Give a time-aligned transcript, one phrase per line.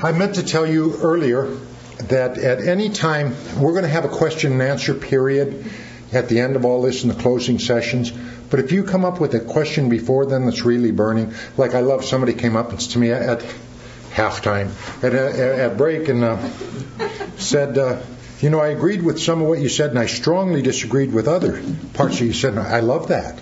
[0.00, 1.46] I meant to tell you earlier
[2.04, 5.68] that at any time we're going to have a question and answer period
[6.12, 8.12] at the end of all this in the closing sessions.
[8.50, 11.80] But if you come up with a question before then that's really burning, like I
[11.80, 13.44] love somebody came up to me at
[14.10, 14.70] halftime
[15.02, 16.48] at, at, break and uh,
[17.36, 18.00] said, uh,
[18.40, 21.26] you know, I agreed with some of what you said and I strongly disagreed with
[21.26, 21.60] other
[21.94, 22.56] parts of you said.
[22.56, 23.40] I love that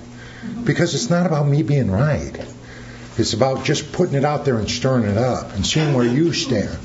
[0.65, 2.35] because it's not about me being right.
[3.19, 6.33] It's about just putting it out there and stirring it up and seeing where you
[6.33, 6.79] stand.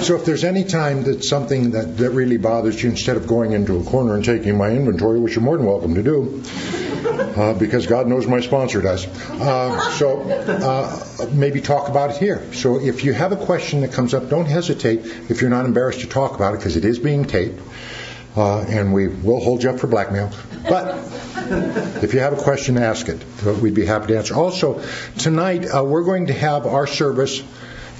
[0.00, 3.52] So if there's any time that something that, that really bothers you, instead of going
[3.52, 6.42] into a corner and taking my inventory, which you're more than welcome to do,
[7.36, 9.06] uh, because God knows my sponsor does.
[9.06, 12.52] Uh, so uh, maybe talk about it here.
[12.52, 16.00] So if you have a question that comes up, don't hesitate if you're not embarrassed
[16.00, 17.60] to talk about it because it is being taped.
[18.34, 20.30] Uh, and we will hold you up for blackmail.
[20.68, 20.96] But
[22.02, 23.22] if you have a question, ask it.
[23.60, 24.34] We'd be happy to answer.
[24.34, 24.82] Also,
[25.18, 27.42] tonight uh, we're going to have our service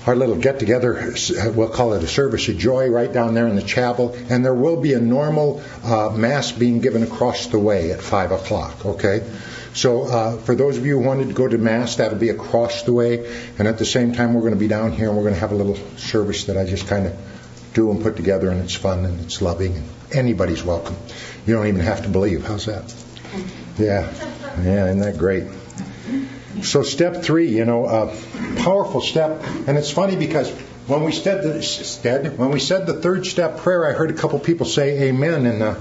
[0.07, 1.15] our little get together,
[1.55, 4.55] we'll call it a service of joy right down there in the chapel, and there
[4.55, 9.23] will be a normal uh, mass being given across the way at 5 o'clock, okay?
[9.74, 12.83] So uh, for those of you who wanted to go to mass, that'll be across
[12.83, 15.23] the way, and at the same time, we're going to be down here and we're
[15.23, 17.17] going to have a little service that I just kind of
[17.73, 20.96] do and put together, and it's fun and it's loving, and anybody's welcome.
[21.46, 22.45] You don't even have to believe.
[22.45, 22.95] How's that?
[23.79, 24.13] Yeah,
[24.63, 25.45] yeah, isn't that great?
[26.63, 28.15] So step three, you know, a
[28.57, 30.51] powerful step, and it's funny because
[30.87, 34.38] when we said the when we said the third step prayer, I heard a couple
[34.38, 35.77] people say Amen, and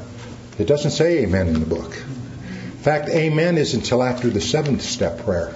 [0.58, 1.96] it doesn't say Amen in the book.
[1.96, 5.54] In fact, Amen is until after the seventh step prayer.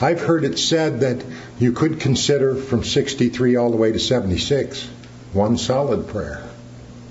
[0.00, 1.24] I've heard it said that
[1.58, 4.88] you could consider from 63 all the way to 76
[5.32, 6.42] one solid prayer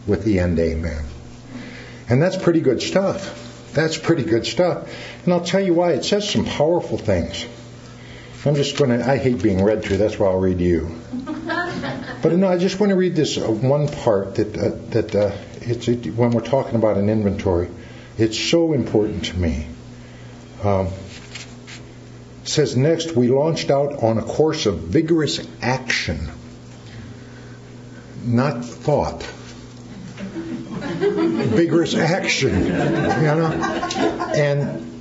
[0.07, 1.03] with the end Amen,
[2.09, 3.39] and that's pretty good stuff.
[3.73, 4.87] That's pretty good stuff.
[5.23, 5.93] And I'll tell you why.
[5.93, 7.45] It says some powerful things.
[8.45, 10.95] I'm just going to, I hate being read to, that's why I'll read you.
[12.21, 15.35] But no, I just want to read this uh, one part that, uh, that uh,
[15.59, 17.69] it's, it, when we're talking about an inventory,
[18.17, 19.67] it's so important to me.
[20.63, 20.87] Um,
[22.45, 26.29] says next, we launched out on a course of vigorous action,
[28.23, 29.27] not thought
[30.93, 33.51] vigorous action, you know.
[34.35, 34.91] And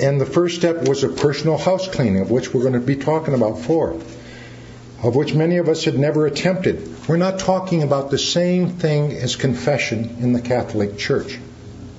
[0.00, 2.96] and the first step was a personal house cleaning, of which we're going to be
[2.96, 3.92] talking about four,
[5.02, 7.08] of which many of us had never attempted.
[7.08, 11.38] We're not talking about the same thing as confession in the Catholic Church.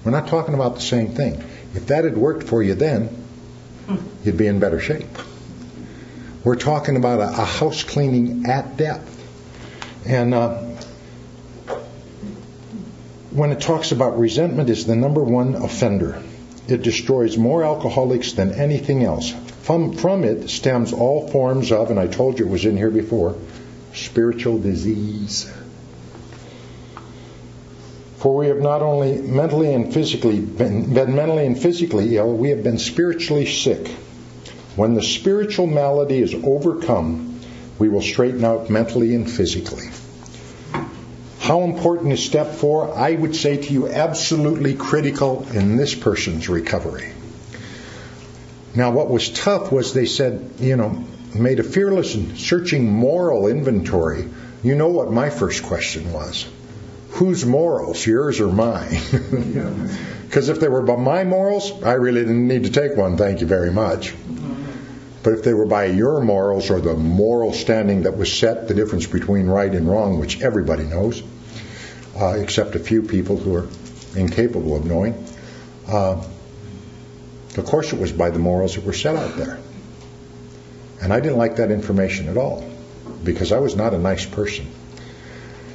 [0.03, 1.43] We're not talking about the same thing.
[1.73, 3.09] If that had worked for you then,
[4.23, 5.07] you'd be in better shape.
[6.43, 9.15] We're talking about a, a house cleaning at depth.
[10.05, 10.76] And uh,
[13.37, 16.23] when it talks about resentment is the number one offender.
[16.67, 19.31] It destroys more alcoholics than anything else.
[19.61, 22.89] From, from it stems all forms of, and I told you it was in here
[22.89, 23.35] before,
[23.93, 25.53] spiritual disease.
[28.17, 32.49] For we have not only mentally and physically been, been mentally and physically ill, we
[32.49, 33.87] have been spiritually sick.
[34.75, 37.39] When the spiritual malady is overcome,
[37.77, 39.89] we will straighten out mentally and physically.
[41.47, 42.93] How important is step four?
[42.93, 47.13] I would say to you, absolutely critical in this person's recovery.
[48.75, 53.47] Now, what was tough was they said, you know, made a fearless and searching moral
[53.47, 54.27] inventory.
[54.61, 56.45] You know what my first question was?
[57.11, 58.99] Whose morals, yours or mine?
[60.27, 63.39] Because if they were by my morals, I really didn't need to take one, thank
[63.39, 64.13] you very much.
[65.23, 68.73] But if they were by your morals or the moral standing that was set, the
[68.73, 71.23] difference between right and wrong, which everybody knows,
[72.19, 73.67] uh, except a few people who are
[74.15, 75.25] incapable of knowing.
[75.87, 76.23] Uh,
[77.57, 79.59] of course, it was by the morals that were set out there.
[81.01, 82.67] And I didn't like that information at all
[83.23, 84.67] because I was not a nice person.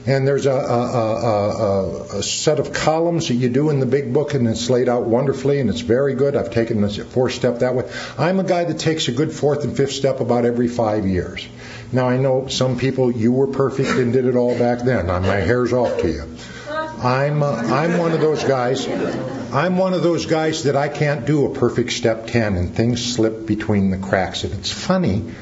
[0.05, 4.13] And there's a, a, a, a, set of columns that you do in the big
[4.13, 6.35] book, and it's laid out wonderfully, and it's very good.
[6.35, 7.89] I've taken the fourth step that way.
[8.19, 11.47] I'm a guy that takes a good fourth and fifth step about every five years.
[11.93, 15.07] Now I know some people you were perfect and did it all back then.
[15.07, 16.37] My hair's off to you.
[16.71, 18.87] I'm uh, I'm one of those guys.
[18.89, 23.15] I'm one of those guys that I can't do a perfect step ten and things
[23.15, 24.45] slip between the cracks.
[24.45, 25.33] And it's funny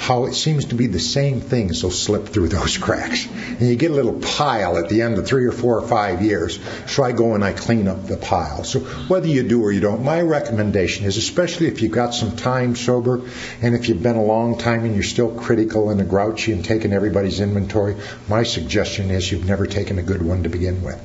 [0.00, 3.26] how it seems to be the same things will slip through those cracks.
[3.26, 6.22] And you get a little pile at the end of three or four or five
[6.22, 6.58] years.
[6.86, 8.64] So I go and I clean up the pile.
[8.64, 12.34] So whether you do or you don't, my recommendation is, especially if you've got some
[12.34, 13.20] time sober
[13.60, 16.94] and if you've been a long time and you're still critical and grouchy and taking
[16.94, 17.94] everybody's inventory,
[18.26, 20.98] my suggestion is you've never taken a good one to begin with.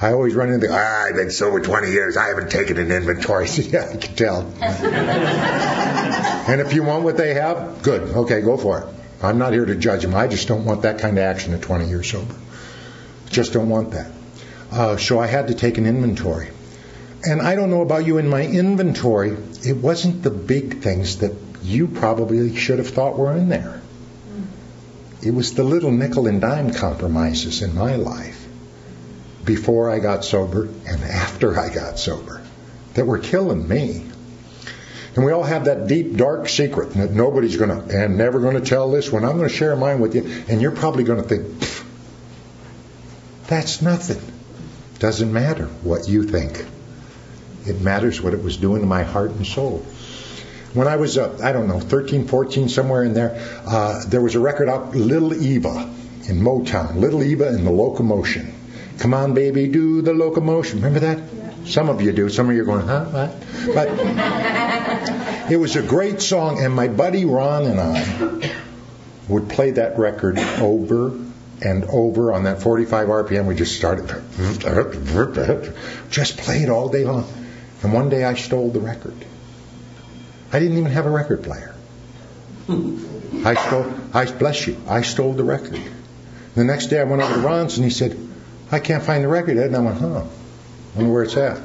[0.00, 2.16] I always run into, ah, I've been sober 20 years.
[2.16, 3.46] I haven't taken an inventory.
[3.56, 4.42] yeah, I can tell.
[6.46, 8.02] and if you want what they have, good.
[8.02, 8.86] Okay, go for it.
[9.22, 10.14] I'm not here to judge them.
[10.14, 12.34] I just don't want that kind of action at 20 years sober.
[13.30, 14.10] Just don't want that.
[14.70, 16.50] Uh, so I had to take an inventory.
[17.24, 21.32] And I don't know about you, in my inventory, it wasn't the big things that
[21.62, 23.80] you probably should have thought were in there.
[25.22, 28.46] It was the little nickel and dime compromises in my life
[29.44, 32.42] before I got sober and after I got sober
[32.94, 34.04] that were killing me.
[35.16, 38.54] And we all have that deep, dark secret that nobody's going to, and never going
[38.54, 39.24] to tell this one.
[39.24, 40.44] I'm going to share mine with you.
[40.48, 41.86] And you're probably going to think,
[43.46, 44.20] that's nothing.
[44.98, 46.64] Doesn't matter what you think.
[47.66, 49.78] It matters what it was doing to my heart and soul.
[50.74, 54.34] When I was, uh, I don't know, 13, 14, somewhere in there, uh, there was
[54.34, 55.90] a record out, Little Eva
[56.28, 56.96] in Motown.
[56.96, 58.52] Little Eva and the Locomotion.
[58.98, 60.82] Come on, baby, do the locomotion.
[60.82, 61.18] Remember that?
[61.18, 61.45] Yeah.
[61.66, 62.28] Some of you do.
[62.28, 63.04] Some of you are going, huh?
[63.06, 63.34] What?
[63.74, 63.88] But
[65.50, 68.52] it was a great song, and my buddy Ron and I
[69.28, 71.18] would play that record over
[71.60, 73.46] and over on that 45 RPM.
[73.46, 74.06] We just started,
[76.10, 77.26] just played it all day long.
[77.82, 79.16] And one day I stole the record.
[80.52, 81.74] I didn't even have a record player.
[82.68, 85.80] I stole, I bless you, I stole the record.
[86.54, 88.18] The next day I went over to Ron's and he said,
[88.72, 90.24] I can't find the record, And I went, huh,
[90.96, 91.60] wonder where it's at.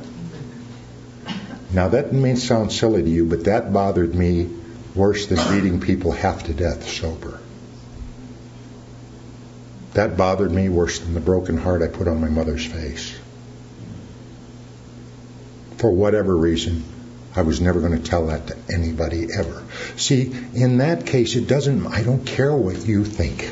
[1.73, 4.49] Now that may sound silly to you, but that bothered me
[4.93, 7.39] worse than beating people half to death sober.
[9.93, 13.17] That bothered me worse than the broken heart I put on my mother's face.
[15.77, 16.83] For whatever reason,
[17.35, 19.63] I was never going to tell that to anybody ever.
[19.95, 23.49] See, in that case, it doesn't, I don't care what you think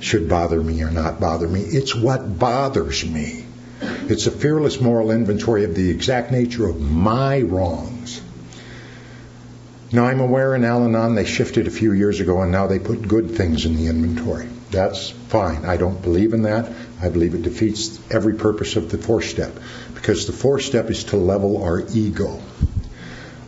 [0.00, 1.60] should bother me or not bother me.
[1.60, 3.44] It's what bothers me.
[4.10, 8.20] It's a fearless moral inventory of the exact nature of my wrongs.
[9.92, 12.80] Now, I'm aware in Al Anon they shifted a few years ago and now they
[12.80, 14.48] put good things in the inventory.
[14.70, 15.64] That's fine.
[15.64, 16.72] I don't believe in that.
[17.00, 19.56] I believe it defeats every purpose of the four step
[19.94, 22.40] because the four step is to level our ego.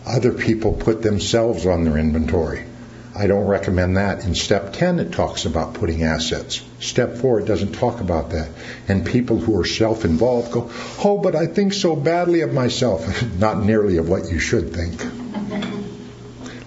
[0.06, 2.64] Other people put themselves on their inventory.
[3.14, 4.24] I don't recommend that.
[4.24, 6.62] In step 10, it talks about putting assets.
[6.80, 8.48] Step 4, it doesn't talk about that.
[8.88, 10.70] And people who are self involved go,
[11.04, 13.22] Oh, but I think so badly of myself.
[13.38, 15.04] Not nearly of what you should think.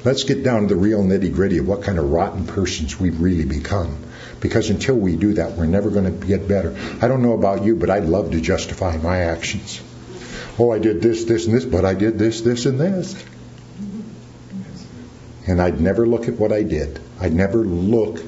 [0.06, 3.20] Let's get down to the real nitty gritty of what kind of rotten persons we've
[3.20, 3.98] really become.
[4.40, 6.76] Because until we do that, we're never going to get better.
[7.02, 9.82] I don't know about you, but I'd love to justify my actions.
[10.60, 13.16] Oh, I did this, this, and this, but I did this, this, and this
[15.48, 17.00] and I'd never look at what I did.
[17.20, 18.20] I'd never look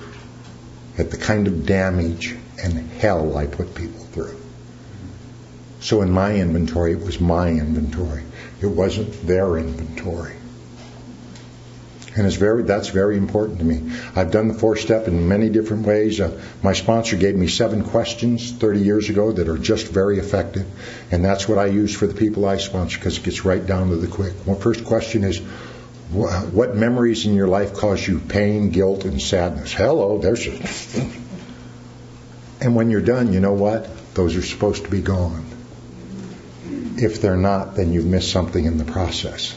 [0.98, 4.40] at the kind of damage and hell I put people through.
[5.80, 8.24] So in my inventory, it was my inventory.
[8.62, 10.34] It wasn't their inventory.
[12.16, 13.96] And it's very, that's very important to me.
[14.16, 16.20] I've done the four step in many different ways.
[16.20, 20.66] Uh, my sponsor gave me seven questions 30 years ago that are just very effective.
[21.12, 23.90] And that's what I use for the people I sponsor because it gets right down
[23.90, 24.34] to the quick.
[24.48, 25.40] Well, first question is,
[26.12, 29.74] what memories in your life cause you pain, guilt, and sadness?
[29.74, 30.48] Hello, there's.
[30.48, 30.52] A...
[32.62, 33.90] and when you're done, you know what?
[34.14, 35.46] Those are supposed to be gone.
[36.98, 39.56] If they're not, then you've missed something in the process.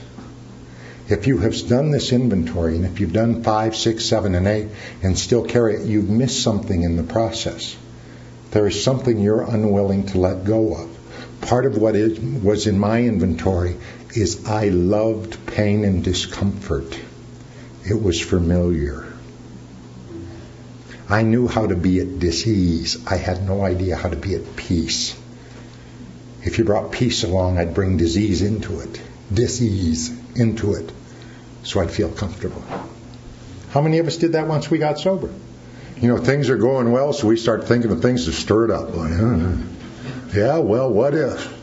[1.09, 4.69] If you have done this inventory, and if you've done five, six, seven, and eight,
[5.03, 7.77] and still carry it, you've missed something in the process.
[8.51, 10.97] There is something you're unwilling to let go of.
[11.41, 13.77] Part of what is, was in my inventory
[14.15, 16.99] is I loved pain and discomfort.
[17.89, 19.07] It was familiar.
[21.09, 23.05] I knew how to be at disease.
[23.07, 25.17] I had no idea how to be at peace.
[26.43, 29.01] If you brought peace along, I'd bring disease into it,
[29.33, 30.91] disease into it,
[31.65, 32.65] so I'd feel comfortable.
[33.71, 35.31] How many of us did that once we got sober?
[35.97, 38.71] You know, things are going well, so we start thinking of things to stir it
[38.71, 38.95] up.
[40.35, 41.60] Yeah, well, what if?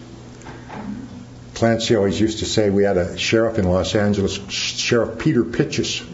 [1.58, 6.06] Clancy always used to say we had a sheriff in Los Angeles, Sheriff Peter Pitchess.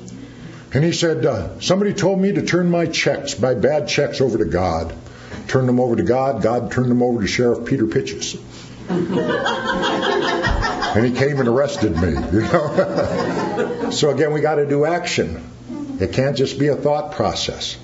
[0.73, 4.37] And he said, uh, Somebody told me to turn my checks, my bad checks, over
[4.37, 4.95] to God.
[5.49, 6.41] Turned them over to God.
[6.41, 8.39] God turned them over to Sheriff Peter Pitchess.
[10.95, 13.89] and he came and arrested me, you know.
[13.91, 15.43] so again, we got to do action.
[15.99, 17.77] It can't just be a thought process.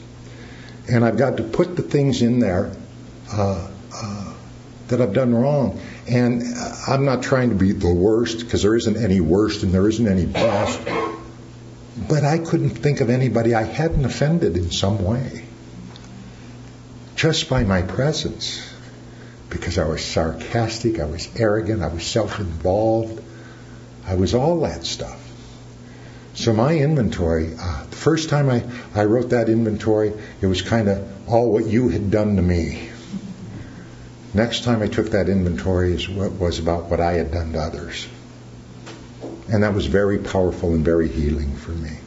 [0.90, 2.72] And I've got to put the things in there
[3.34, 4.34] uh, uh,
[4.88, 5.82] that I've done wrong.
[6.10, 6.44] And
[6.88, 10.08] I'm not trying to be the worst because there isn't any worst and there isn't
[10.08, 10.80] any best.
[12.08, 15.46] But I couldn't think of anybody I hadn't offended in some way.
[17.16, 18.66] Just by my presence.
[19.50, 23.22] Because I was sarcastic, I was arrogant, I was self involved,
[24.06, 25.20] I was all that stuff.
[26.36, 28.64] So my inventory, uh, the first time I,
[28.96, 32.89] I wrote that inventory, it was kind of all what you had done to me.
[34.34, 38.08] Next time I took that inventory was about what I had done to others.
[39.52, 41.98] And that was very powerful and very healing for me.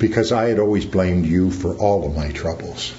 [0.00, 2.92] Because I had always blamed you for all of my troubles.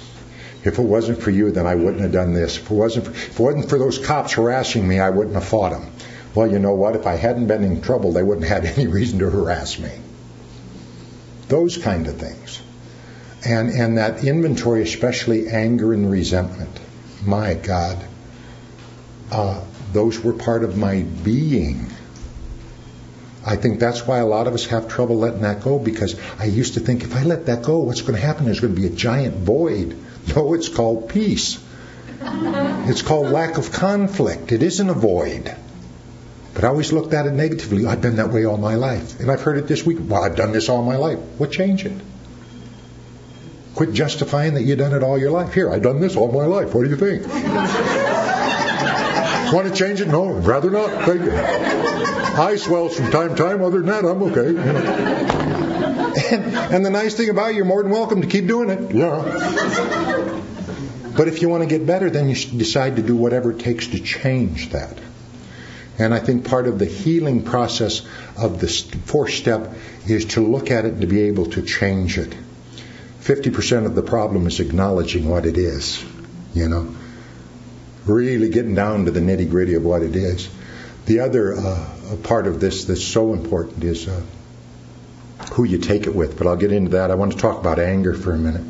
[0.64, 2.56] If it wasn't for you, then I wouldn't have done this.
[2.56, 5.44] If it wasn't for, if it wasn't for those cops harassing me, I wouldn't have
[5.44, 5.90] fought them.
[6.34, 6.96] Well, you know what?
[6.96, 9.90] If I hadn't been in trouble, they wouldn't have had any reason to harass me.
[11.48, 12.60] Those kind of things.
[13.44, 16.78] And, and that inventory, especially anger and resentment.
[17.24, 18.02] My God.
[19.30, 21.86] Uh, those were part of my being.
[23.44, 26.44] I think that's why a lot of us have trouble letting that go because I
[26.44, 28.44] used to think if I let that go, what's going to happen?
[28.44, 29.96] There's going to be a giant void.
[30.34, 31.58] No, it's called peace.
[32.22, 34.52] It's called lack of conflict.
[34.52, 35.56] It isn't a void.
[36.52, 37.86] But I always looked at it negatively.
[37.86, 39.18] I've been that way all my life.
[39.20, 39.98] And I've heard it this week.
[40.00, 41.18] Well, I've done this all my life.
[41.38, 41.98] What changed it?
[43.74, 45.54] Quit justifying that you've done it all your life.
[45.54, 46.74] Here, I've done this all my life.
[46.74, 48.09] What do you think?
[49.52, 50.08] Want to change it?
[50.08, 50.90] No, rather not.
[51.04, 51.32] Thank you.
[51.32, 53.62] Eye swells from time to time.
[53.62, 54.50] Other than that, I'm okay.
[56.32, 58.94] And, and the nice thing about it, you're more than welcome to keep doing it.
[58.94, 60.42] Yeah.
[61.16, 63.88] But if you want to get better, then you decide to do whatever it takes
[63.88, 64.96] to change that.
[65.98, 68.02] And I think part of the healing process
[68.36, 69.74] of this fourth step
[70.06, 72.34] is to look at it and to be able to change it.
[73.22, 76.04] 50% of the problem is acknowledging what it is,
[76.54, 76.94] you know
[78.06, 80.48] really getting down to the nitty gritty of what it is.
[81.06, 84.22] The other uh, part of this that's so important is uh,
[85.52, 86.38] who you take it with.
[86.38, 87.10] But I'll get into that.
[87.10, 88.64] I want to talk about anger for a minute.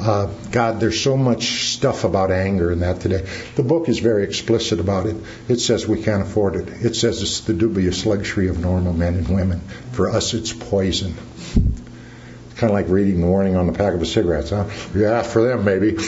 [0.00, 3.24] Uh, God, there's so much stuff about anger in that today.
[3.54, 5.16] The book is very explicit about it.
[5.48, 6.68] It says we can't afford it.
[6.84, 9.60] It says it's the dubious luxury of normal men and women.
[9.92, 11.14] For us, it's poison.
[11.54, 14.68] It's kind of like reading the warning on the pack of cigarettes, huh?
[14.92, 15.92] Yeah, for them, maybe.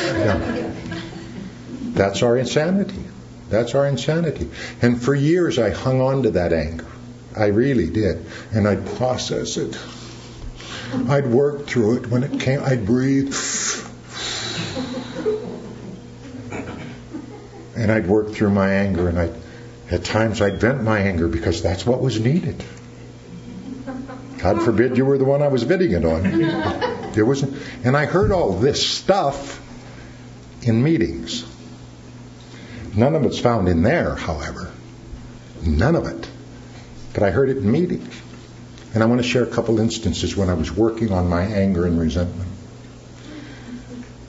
[0.00, 0.74] yeah.
[2.00, 3.04] That's our insanity.
[3.50, 4.48] That's our insanity.
[4.80, 6.86] And for years I hung on to that anger.
[7.36, 8.24] I really did.
[8.54, 9.78] And I'd process it.
[11.10, 12.06] I'd work through it.
[12.06, 13.36] When it came, I'd breathe.
[17.76, 19.10] And I'd work through my anger.
[19.10, 19.34] And I'd,
[19.90, 22.64] at times I'd vent my anger because that's what was needed.
[24.38, 26.24] God forbid you were the one I was venting it on.
[27.14, 27.62] It wasn't.
[27.84, 29.60] And I heard all this stuff
[30.62, 31.49] in meetings.
[32.96, 34.70] None of it's found in there, however.
[35.64, 36.28] None of it.
[37.14, 38.14] But I heard it in meetings.
[38.94, 41.86] And I want to share a couple instances when I was working on my anger
[41.86, 42.48] and resentment.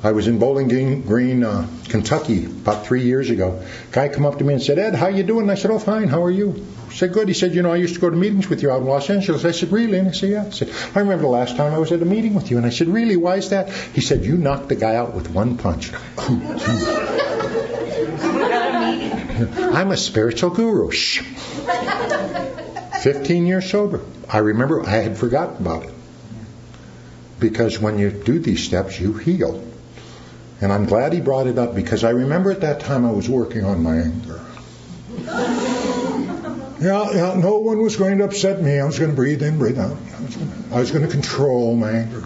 [0.03, 3.62] I was in Bowling Green, uh, Kentucky, about three years ago.
[3.91, 6.08] Guy come up to me and said, "Ed, how you doing?" I said, "Oh, fine.
[6.08, 8.15] How are you?" I said, "Good." He said, "You know, I used to go to
[8.15, 10.50] meetings with you out in Los Angeles." I said, "Really?" And I said, "Yeah." I
[10.50, 12.72] said, "I remember the last time I was at a meeting with you." And I
[12.72, 13.15] said, "Really?
[13.15, 15.91] Why is that?" He said, "You knocked the guy out with one punch."
[19.74, 20.91] I'm a spiritual guru.
[20.91, 21.22] Shh.
[23.01, 24.01] 15 years sober.
[24.29, 25.93] I remember I had forgotten about it.
[27.39, 29.67] Because when you do these steps, you heal.
[30.62, 33.27] And I'm glad he brought it up because I remember at that time I was
[33.27, 34.41] working on my anger.
[36.81, 38.79] Yeah, yeah, no one was going to upset me.
[38.79, 39.96] I was going to breathe in, breathe out.
[40.72, 42.24] I was going to control my anger.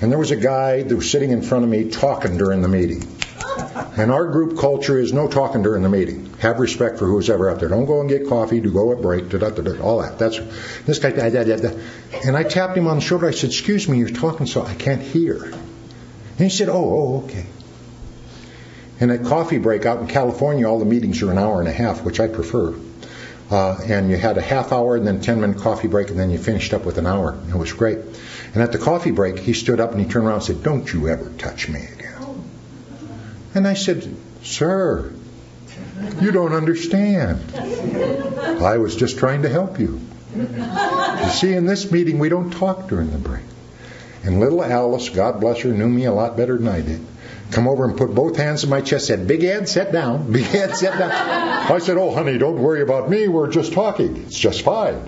[0.00, 2.68] And there was a guy that was sitting in front of me talking during the
[2.68, 3.15] meeting.
[3.96, 6.34] And our group culture is no talking during the meeting.
[6.40, 7.70] Have respect for who's ever out there.
[7.70, 8.60] Don't go and get coffee.
[8.60, 9.30] Do go at break.
[9.30, 10.18] Da, da, da, all that.
[10.18, 10.38] That's
[10.84, 11.12] this guy.
[11.12, 11.78] Da, da, da, da.
[12.24, 13.26] And I tapped him on the shoulder.
[13.26, 17.24] I said, "Excuse me, you're talking so I can't hear." And he said, "Oh, oh,
[17.24, 17.46] okay."
[19.00, 21.72] And at coffee break out in California, all the meetings are an hour and a
[21.72, 22.74] half, which I prefer.
[23.50, 26.30] Uh, and you had a half hour and then 10 minute coffee break, and then
[26.30, 27.38] you finished up with an hour.
[27.48, 27.98] It was great.
[28.52, 30.92] And at the coffee break, he stood up and he turned around and said, Don't
[30.92, 31.86] you ever touch me.
[33.56, 35.14] And I said, Sir,
[36.20, 37.40] you don't understand.
[37.56, 39.98] I was just trying to help you.
[40.36, 43.44] You see, in this meeting, we don't talk during the break.
[44.24, 47.00] And little Alice, God bless her, knew me a lot better than I did.
[47.50, 50.30] Come over and put both hands on my chest, said, Big Ed, sit down.
[50.32, 51.10] Big Ed, sit down.
[51.10, 53.26] I said, Oh, honey, don't worry about me.
[53.26, 54.18] We're just talking.
[54.18, 55.02] It's just fine.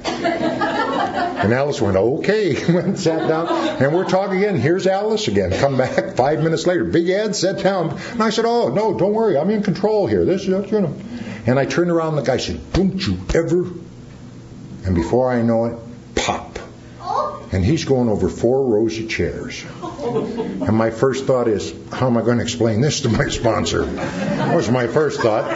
[1.15, 3.49] And Alice went, okay, went sat down.
[3.83, 4.57] And we're talking again.
[4.57, 5.53] Here's Alice again.
[5.53, 6.85] Come back five minutes later.
[6.85, 7.99] Big Ed sat down.
[8.13, 9.39] And I said, oh, no, don't worry.
[9.39, 10.25] I'm in control here.
[10.25, 10.95] This is, you know.
[11.47, 13.63] And I turned around the guy said, don't you ever.
[14.85, 15.79] And before I know it,
[16.15, 16.59] pop.
[17.51, 19.65] And he's going over four rows of chairs.
[19.83, 23.87] And my first thought is, how am I going to explain this to my sponsor?
[23.87, 25.47] That was my first thought.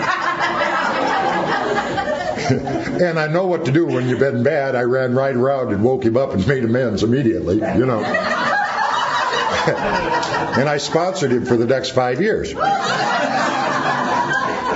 [3.03, 4.75] and I know what to do when you've been bad.
[4.75, 8.03] I ran right around and woke him up and made amends immediately, you know.
[9.67, 12.53] and I sponsored him for the next five years.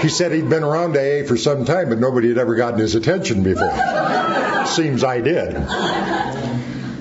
[0.00, 2.94] He said he'd been around AA for some time, but nobody had ever gotten his
[2.94, 3.74] attention before.
[4.66, 5.54] Seems I did.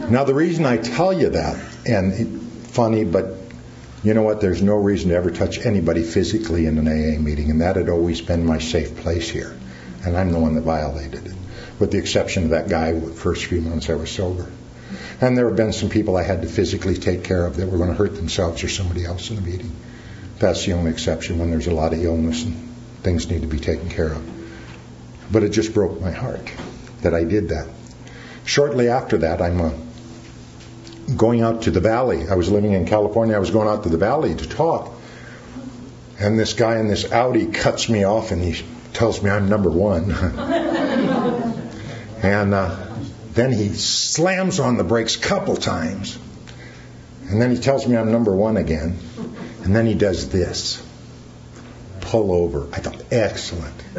[0.10, 3.38] Now, the reason I tell you that, and funny, but
[4.03, 4.39] you know what?
[4.39, 7.89] There's no reason to ever touch anybody physically in an AA meeting, and that had
[7.89, 9.55] always been my safe place here.
[10.05, 11.35] And I'm the one that violated it,
[11.79, 14.51] with the exception of that guy the first few months I was sober.
[15.19, 17.77] And there have been some people I had to physically take care of that were
[17.77, 19.75] going to hurt themselves or somebody else in the meeting.
[20.39, 22.55] That's the only exception when there's a lot of illness and
[23.01, 25.31] things need to be taken care of.
[25.31, 26.51] But it just broke my heart
[27.01, 27.67] that I did that.
[28.45, 29.71] Shortly after that, I'm uh,
[31.15, 32.27] going out to the valley.
[32.29, 33.35] I was living in California.
[33.35, 34.91] I was going out to the valley to talk.
[36.19, 38.63] And this guy in this Audi cuts me off and he
[38.95, 40.11] tells me I'm number one.
[42.23, 42.87] and uh,
[43.33, 46.17] then he slams on the brakes a couple times.
[47.27, 48.97] And then he tells me I'm number one again.
[49.63, 50.81] And then he does this
[52.01, 52.67] pull over.
[52.71, 53.75] I thought, excellent.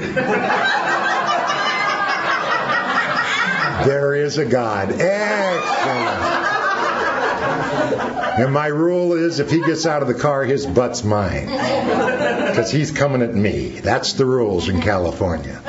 [3.87, 4.93] there is a God.
[4.93, 6.37] Excellent.
[8.39, 11.49] And my rule is if he gets out of the car, his butt's mine.
[12.57, 13.69] Because he's coming at me.
[13.69, 15.61] That's the rules in California.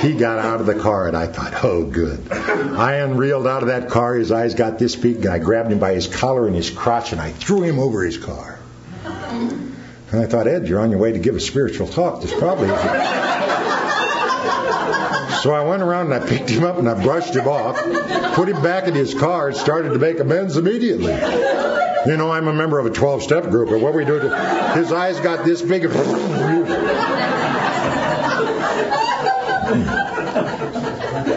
[0.00, 2.32] He got out of the car and I thought, oh, good.
[2.32, 4.16] I unreeled out of that car.
[4.16, 7.12] His eyes got this big and I grabbed him by his collar and his crotch
[7.12, 8.58] and I threw him over his car.
[9.04, 9.76] And
[10.12, 12.20] I thought, Ed, you're on your way to give a spiritual talk.
[12.20, 12.66] This probably
[15.40, 17.76] So I went around and I picked him up and I brushed him off,
[18.34, 21.12] put him back in his car, and started to make amends immediately.
[22.06, 24.92] You know, I'm a member of a 12 step group, but what we do, his
[24.92, 25.84] eyes got this big.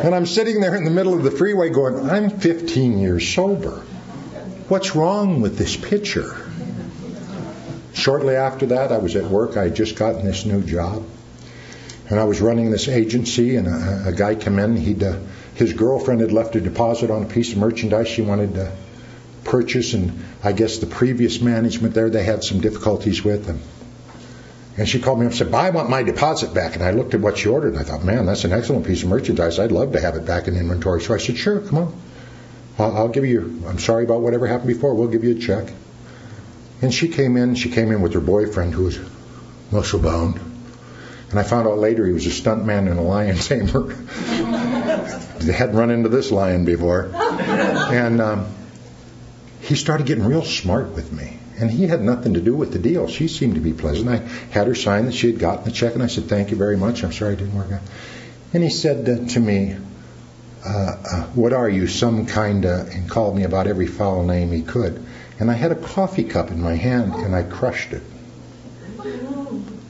[0.08, 3.82] And I'm sitting there in the middle of the freeway going, I'm 15 years sober.
[4.70, 6.50] What's wrong with this picture?
[7.94, 9.58] Shortly after that, I was at work.
[9.58, 11.06] I had just gotten this new job.
[12.10, 14.78] And I was running this agency, and a, a guy came in.
[14.78, 15.20] He'd, uh,
[15.56, 18.72] his girlfriend had left a deposit on a piece of merchandise she wanted to
[19.48, 23.60] purchase, and I guess the previous management there, they had some difficulties with them.
[24.78, 26.76] And she called me up and said, I want my deposit back.
[26.76, 29.02] And I looked at what she ordered, and I thought, man, that's an excellent piece
[29.02, 29.58] of merchandise.
[29.58, 31.02] I'd love to have it back in inventory.
[31.02, 32.02] So I said, sure, come on.
[32.78, 34.94] I'll, I'll give you, I'm sorry about whatever happened before.
[34.94, 35.74] We'll give you a check.
[36.84, 37.56] And she came in.
[37.56, 39.00] She came in with her boyfriend, who was
[39.72, 40.40] muscle bound.
[41.32, 43.94] And I found out later he was a stuntman in a lion tamer.
[45.40, 47.10] they hadn't run into this lion before.
[47.14, 48.48] And um,
[49.68, 51.40] he started getting real smart with me.
[51.60, 53.08] And he had nothing to do with the deal.
[53.08, 54.08] She seemed to be pleasant.
[54.08, 54.18] I
[54.52, 56.78] had her sign that she had gotten the check, and I said, Thank you very
[56.78, 57.04] much.
[57.04, 57.82] I'm sorry it didn't work out.
[58.54, 59.76] And he said to me,
[60.66, 61.88] uh, uh, What are you?
[61.88, 65.04] Some kind of, and called me about every foul name he could.
[65.40, 68.04] And I had a coffee cup in my hand and I crushed it.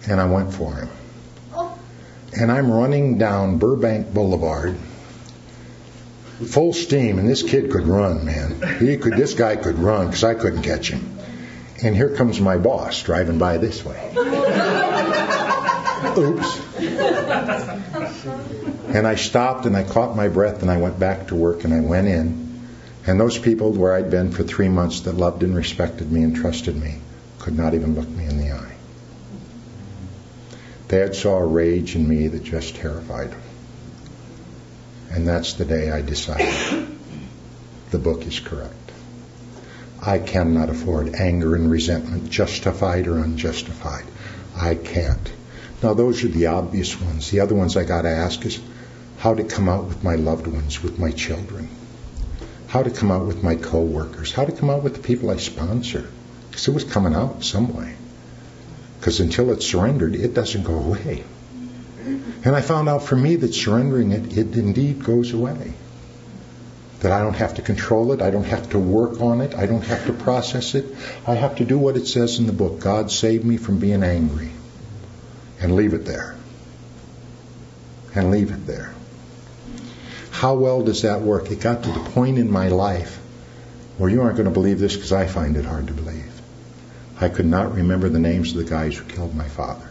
[0.09, 0.89] And I went for him.
[2.33, 4.77] And I'm running down Burbank Boulevard,
[6.45, 8.61] full steam, and this kid could run, man.
[8.79, 9.13] He could.
[9.13, 11.17] This guy could run because I couldn't catch him.
[11.83, 14.11] And here comes my boss driving by this way.
[16.17, 16.61] Oops.
[18.95, 21.73] And I stopped and I caught my breath and I went back to work and
[21.73, 22.47] I went in
[23.07, 26.35] and those people where I'd been for three months that loved and respected me and
[26.35, 26.99] trusted me
[27.39, 28.75] could not even look me in the eye.
[30.89, 33.41] They had saw a rage in me that just terrified them.
[35.11, 36.87] And that's the day I decided
[37.91, 38.73] the book is correct.
[40.01, 44.05] I cannot afford anger and resentment, justified or unjustified.
[44.55, 45.31] I can't.
[45.81, 47.31] Now, those are the obvious ones.
[47.31, 48.59] The other ones I got to ask is
[49.19, 51.69] how to come out with my loved ones, with my children
[52.67, 55.37] how to come out with my coworkers, how to come out with the people I
[55.37, 56.09] sponsor.
[56.49, 57.95] Because it was coming out some way.
[58.99, 61.23] Because until it's surrendered, it doesn't go away.
[62.47, 65.73] And I found out for me that surrendering it, it indeed goes away.
[67.01, 69.65] That I don't have to control it, I don't have to work on it, I
[69.65, 70.85] don't have to process it.
[71.27, 74.01] I have to do what it says in the book God save me from being
[74.01, 74.51] angry.
[75.59, 76.37] And leave it there.
[78.15, 78.93] And leave it there.
[80.31, 81.51] How well does that work?
[81.51, 83.17] It got to the point in my life
[83.97, 86.31] where you aren't going to believe this because I find it hard to believe.
[87.19, 89.86] I could not remember the names of the guys who killed my father.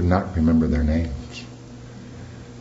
[0.00, 1.44] Could not remember their names.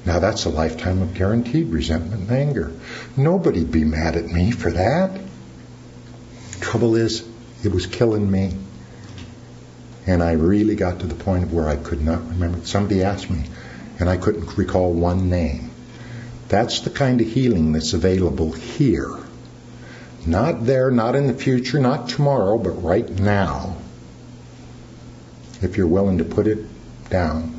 [0.06, 2.74] Now that's a lifetime of guaranteed resentment and anger.
[3.16, 5.22] Nobody'd be mad at me for that.
[6.60, 7.26] Trouble is,
[7.64, 8.56] it was killing me.
[10.06, 12.60] And I really got to the point of where I could not remember.
[12.66, 13.46] Somebody asked me,
[14.02, 15.72] and I couldn't recall one name.
[16.50, 19.18] That's the kind of healing that's available here.
[20.26, 23.78] Not there, not in the future, not tomorrow, but right now.
[25.62, 26.66] If you're willing to put it
[27.10, 27.56] down.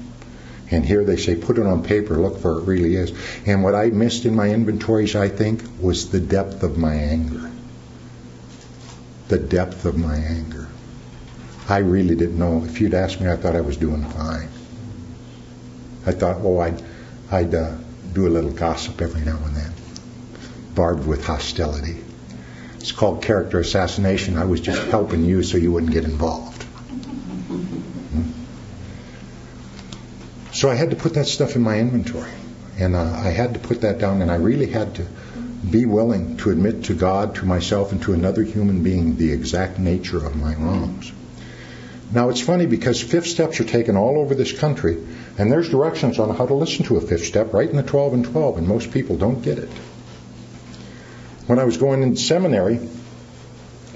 [0.71, 3.13] And here they say, put it on paper, look for it really is.
[3.45, 7.51] And what I missed in my inventories, I think, was the depth of my anger.
[9.29, 10.69] The depth of my anger.
[11.69, 12.65] I really didn't know.
[12.65, 14.49] If you'd asked me, I thought I was doing fine.
[16.07, 16.83] I thought, oh, I'd,
[17.31, 17.77] I'd uh,
[18.13, 19.73] do a little gossip every now and then,
[20.75, 22.03] barbed with hostility.
[22.77, 24.39] It's called character assassination.
[24.39, 26.50] I was just helping you so you wouldn't get involved.
[30.61, 32.31] So I had to put that stuff in my inventory.
[32.79, 35.07] And uh, I had to put that down, and I really had to
[35.71, 39.79] be willing to admit to God, to myself, and to another human being the exact
[39.79, 41.13] nature of my wrongs.
[42.13, 44.99] Now, it's funny because fifth steps are taken all over this country,
[45.39, 48.13] and there's directions on how to listen to a fifth step right in the 12
[48.13, 49.71] and 12, and most people don't get it.
[51.47, 52.87] When I was going into seminary,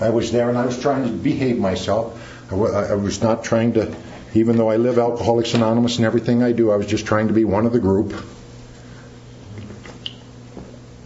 [0.01, 2.19] I was there and I was trying to behave myself.
[2.51, 3.95] I was not trying to,
[4.35, 7.35] even though I live Alcoholics Anonymous and everything I do, I was just trying to
[7.35, 8.13] be one of the group.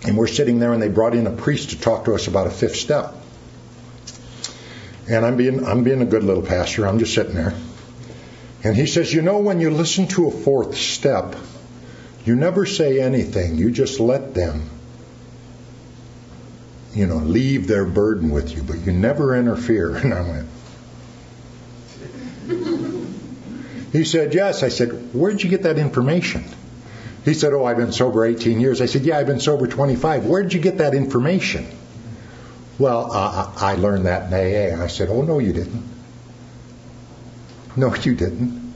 [0.05, 2.47] And we're sitting there and they brought in a priest to talk to us about
[2.47, 3.15] a fifth step.
[5.09, 6.87] And I'm being, I'm being a good little pastor.
[6.87, 7.55] I'm just sitting there.
[8.65, 11.37] And he says, You know, when you listen to a fourth step,
[12.25, 13.57] you never say anything.
[13.57, 14.69] You just let them,
[16.95, 19.97] you know, leave their burden with you, but you never interfere.
[20.03, 20.49] And I went,
[23.93, 24.63] He said, Yes.
[24.63, 26.45] I said, Where'd you get that information?
[27.25, 28.81] He said, Oh, I've been sober 18 years.
[28.81, 30.27] I said, Yeah, I've been sober 25.
[30.27, 31.67] Where'd you get that information?
[32.79, 34.83] Well, uh, I learned that in AA.
[34.83, 35.83] I said, Oh, no, you didn't.
[37.77, 38.75] No, you didn't.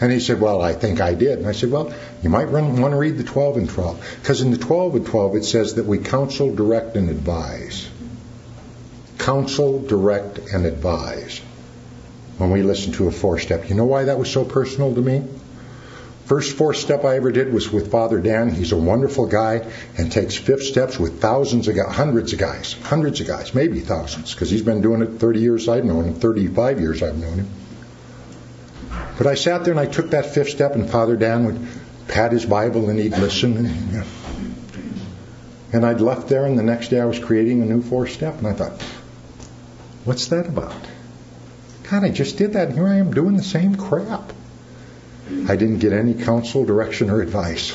[0.00, 1.38] And he said, Well, I think I did.
[1.38, 4.16] And I said, Well, you might run, want to read the 12 and 12.
[4.20, 7.88] Because in the 12 and 12, it says that we counsel, direct, and advise.
[9.18, 11.40] Counsel, direct, and advise
[12.42, 13.68] when we listen to a four step.
[13.68, 15.22] You know why that was so personal to me?
[16.26, 18.50] First four step I ever did was with Father Dan.
[18.50, 22.72] He's a wonderful guy and takes fifth steps with thousands of guys, hundreds of guys,
[22.72, 26.14] hundreds of guys, maybe thousands, because he's been doing it 30 years I've known him,
[26.14, 27.50] 35 years I've known him.
[29.18, 31.60] But I sat there and I took that fifth step, and Father Dan would
[32.08, 33.66] pat his Bible and he'd listen.
[33.66, 34.04] And,
[35.72, 38.38] and I'd left there, and the next day I was creating a new four step,
[38.38, 38.80] and I thought,
[40.04, 40.74] what's that about?
[41.92, 44.32] God, I just did that, and here I am doing the same crap.
[45.46, 47.72] I didn't get any counsel, direction, or advice.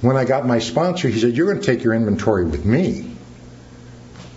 [0.00, 3.08] When I got my sponsor, he said, You're going to take your inventory with me.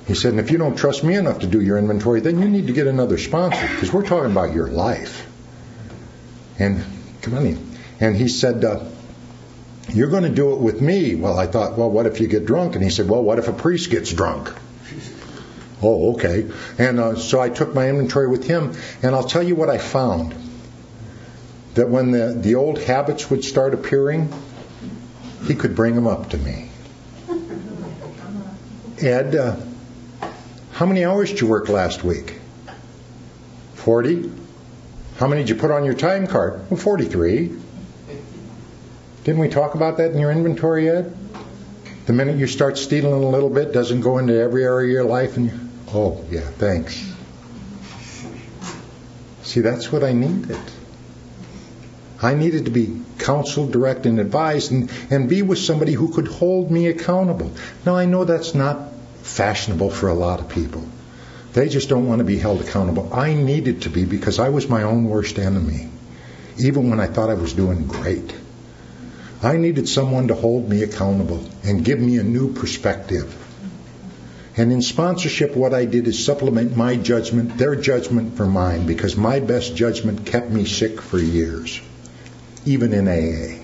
[0.06, 2.48] He said, And if you don't trust me enough to do your inventory, then you
[2.48, 5.28] need to get another sponsor because we're talking about your life.
[6.60, 6.86] And
[7.24, 7.78] come on in.
[8.00, 8.84] And he said, uh,
[9.92, 11.15] You're going to do it with me.
[11.15, 12.76] Well, I thought, Well, what if you get drunk?
[12.76, 14.54] And he said, Well, what if a priest gets drunk?
[15.82, 16.50] Oh, okay.
[16.78, 19.78] And uh, so I took my inventory with him, and I'll tell you what I
[19.78, 20.36] found
[21.76, 24.34] that when the, the old habits would start appearing,
[25.46, 26.70] he could bring them up to me.
[29.02, 29.56] Ed, uh,
[30.74, 32.39] how many hours did you work last week?
[33.76, 34.32] 40?
[35.18, 36.70] How many did you put on your time card?
[36.70, 37.56] Well, 43.
[39.24, 41.15] Didn't we talk about that in your inventory, Ed?
[42.06, 45.04] The minute you start stealing a little bit, doesn't go into every area of your
[45.04, 45.59] life, and you,
[45.93, 47.10] oh yeah, thanks.
[49.43, 50.60] See, that's what I needed.
[52.21, 56.28] I needed to be counseled, direct, and advised, and, and be with somebody who could
[56.28, 57.52] hold me accountable.
[57.86, 58.91] Now, I know that's not
[59.23, 60.84] fashionable for a lot of people.
[61.54, 63.13] They just don't want to be held accountable.
[63.13, 65.89] I needed to be because I was my own worst enemy,
[66.58, 68.36] even when I thought I was doing great.
[69.41, 73.34] I needed someone to hold me accountable and give me a new perspective.
[74.58, 79.16] And in sponsorship, what I did is supplement my judgment, their judgment for mine, because
[79.16, 81.80] my best judgment kept me sick for years
[82.66, 83.64] even in AA.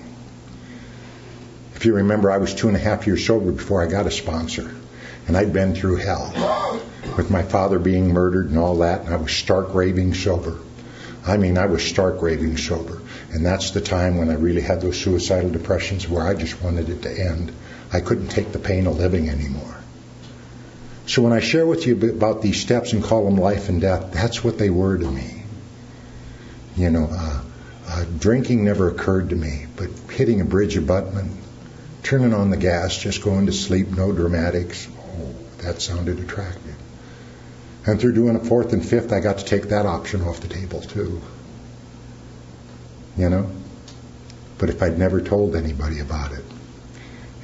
[1.74, 4.10] If you remember, I was two and a half years sober before I got a
[4.10, 4.74] sponsor,
[5.26, 6.82] and I'd been through hell
[7.16, 10.58] with my father being murdered and all that, and I was stark raving sober.
[11.26, 13.02] I mean, I was stark raving sober.
[13.32, 16.88] And that's the time when I really had those suicidal depressions where I just wanted
[16.88, 17.52] it to end.
[17.92, 19.76] I couldn't take the pain of living anymore.
[21.06, 24.12] So when I share with you about these steps and call them life and death,
[24.12, 25.44] that's what they were to me.
[26.76, 27.42] You know, uh,
[27.88, 31.32] uh, drinking never occurred to me, but hitting a bridge abutment,
[32.02, 36.74] turning on the gas, just going to sleep, no dramatics, oh, that sounded attractive.
[37.86, 40.48] And through doing a fourth and fifth, I got to take that option off the
[40.48, 41.22] table too.
[43.16, 43.48] you know?
[44.58, 46.44] But if I'd never told anybody about it,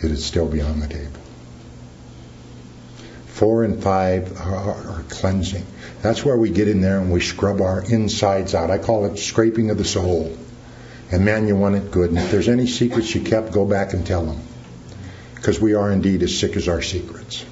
[0.03, 1.21] it'd still be on the table.
[3.42, 5.66] Four and five are, are, cleansing.
[6.00, 8.70] That's where we get in there and we scrub our insides out.
[8.70, 10.38] I call it scraping of the soul.
[11.11, 12.11] And man, you want it good.
[12.11, 14.40] And if there's any secrets you kept, go back and tell them.
[15.35, 17.44] Because we are indeed as sick as our secrets.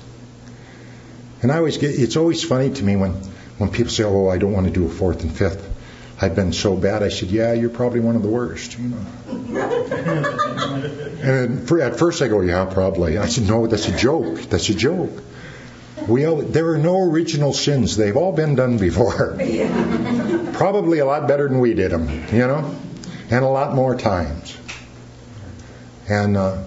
[1.42, 3.14] And I always get, it's always funny to me when,
[3.58, 5.68] when people say, oh, I don't want to do a fourth and fifth.
[6.20, 7.02] I've been so bad.
[7.02, 9.04] I said, yeah, you're probably one of the worst, you know.
[11.20, 13.18] and at first I go, yeah, probably.
[13.18, 14.38] I said, no, that's a joke.
[14.42, 15.24] That's a joke.
[16.10, 17.96] We all, there are no original sins.
[17.96, 19.38] They've all been done before.
[20.54, 22.74] probably a lot better than we did them, you know,
[23.30, 24.56] and a lot more times.
[26.08, 26.64] And uh,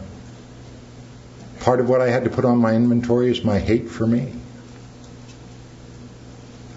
[1.59, 4.33] part of what I had to put on my inventory is my hate for me.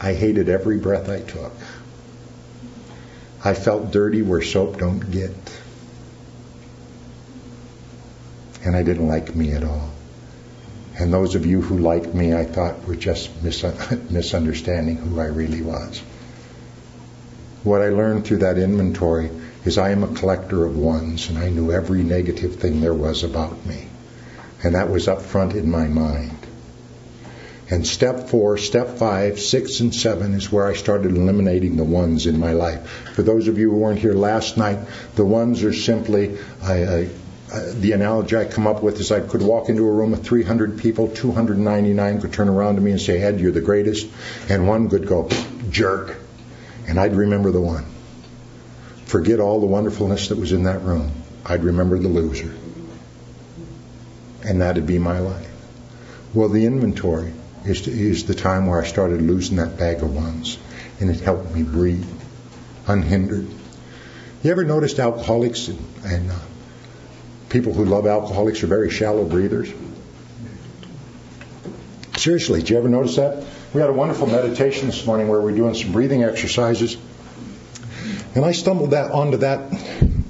[0.00, 1.52] I hated every breath I took.
[3.44, 5.30] I felt dirty where soap don't get.
[8.64, 9.95] And I didn't like me at all.
[10.98, 13.64] And those of you who liked me, I thought were just mis-
[14.10, 16.02] misunderstanding who I really was.
[17.64, 19.30] What I learned through that inventory
[19.64, 23.24] is I am a collector of ones, and I knew every negative thing there was
[23.24, 23.88] about me.
[24.62, 26.38] And that was up front in my mind.
[27.68, 32.26] And step four, step five, six, and seven is where I started eliminating the ones
[32.26, 32.88] in my life.
[33.14, 34.78] For those of you who weren't here last night,
[35.16, 37.08] the ones are simply I, I,
[37.48, 40.78] the analogy I come up with is I could walk into a room of 300
[40.78, 44.08] people, 299 could turn around to me and say, Ed, you're the greatest,
[44.48, 45.28] and one could go,
[45.70, 46.16] jerk,
[46.88, 47.86] and I'd remember the one.
[49.04, 51.12] Forget all the wonderfulness that was in that room.
[51.44, 52.52] I'd remember the loser.
[54.44, 55.50] And that'd be my life.
[56.34, 57.32] Well, the inventory
[57.64, 60.58] is, to, is the time where I started losing that bag of ones,
[61.00, 62.06] and it helped me breathe
[62.88, 63.46] unhindered.
[64.42, 66.34] You ever noticed alcoholics and, and uh,
[67.56, 69.72] people who love alcoholics are very shallow breathers?
[72.18, 73.46] Seriously, did you ever notice that?
[73.72, 76.98] We had a wonderful meditation this morning where we are doing some breathing exercises,
[78.34, 79.72] and I stumbled that onto that.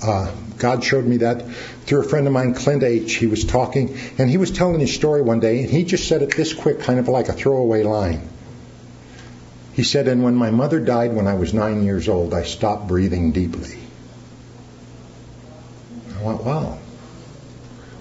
[0.01, 1.51] Uh, God showed me that
[1.85, 3.15] through a friend of mine, Clint H.
[3.15, 6.23] He was talking, and he was telling his story one day, and he just said
[6.23, 8.29] it this quick, kind of like a throwaway line.
[9.75, 12.87] He said, And when my mother died when I was nine years old, I stopped
[12.87, 13.79] breathing deeply.
[16.19, 16.79] I went, Wow.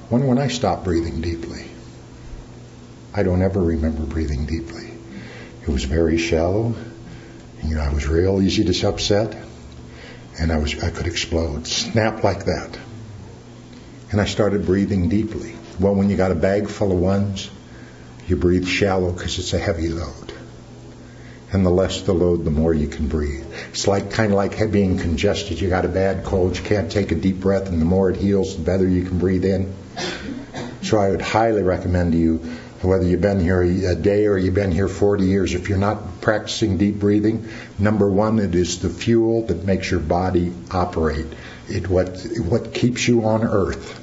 [0.10, 1.66] When when I stopped breathing deeply?
[3.14, 4.92] I don't ever remember breathing deeply.
[5.62, 6.76] It was very shallow.
[7.64, 9.36] You know, I was real easy to upset,
[10.40, 12.78] and I was I could explode, snap like that
[14.16, 15.56] and I started breathing deeply.
[15.78, 17.50] Well, when you got a bag full of ones,
[18.28, 20.32] you breathe shallow because it's a heavy load.
[21.52, 23.46] And the less the load, the more you can breathe.
[23.72, 25.60] It's like kind of like being congested.
[25.60, 28.16] You got a bad cold, you can't take a deep breath, and the more it
[28.16, 29.74] heals, the better you can breathe in.
[30.82, 32.38] So I would highly recommend to you,
[32.82, 36.22] whether you've been here a day or you've been here 40 years, if you're not
[36.22, 41.26] practicing deep breathing, number one, it is the fuel that makes your body operate.
[41.68, 44.02] It what what keeps you on earth.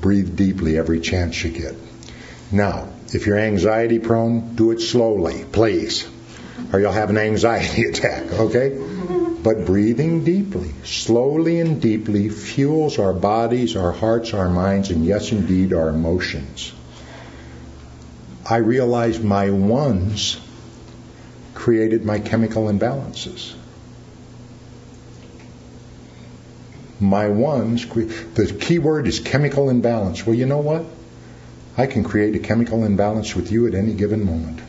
[0.00, 1.74] Breathe deeply every chance you get.
[2.52, 6.08] Now, if you're anxiety prone, do it slowly, please,
[6.72, 8.76] or you'll have an anxiety attack, okay?
[9.42, 15.32] But breathing deeply, slowly and deeply, fuels our bodies, our hearts, our minds, and yes,
[15.32, 16.72] indeed, our emotions.
[18.48, 20.38] I realized my ones
[21.54, 23.54] created my chemical imbalances.
[27.00, 27.86] my ones.
[27.86, 30.26] The key word is chemical imbalance.
[30.26, 30.84] Well, you know what?
[31.76, 34.60] I can create a chemical imbalance with you at any given moment.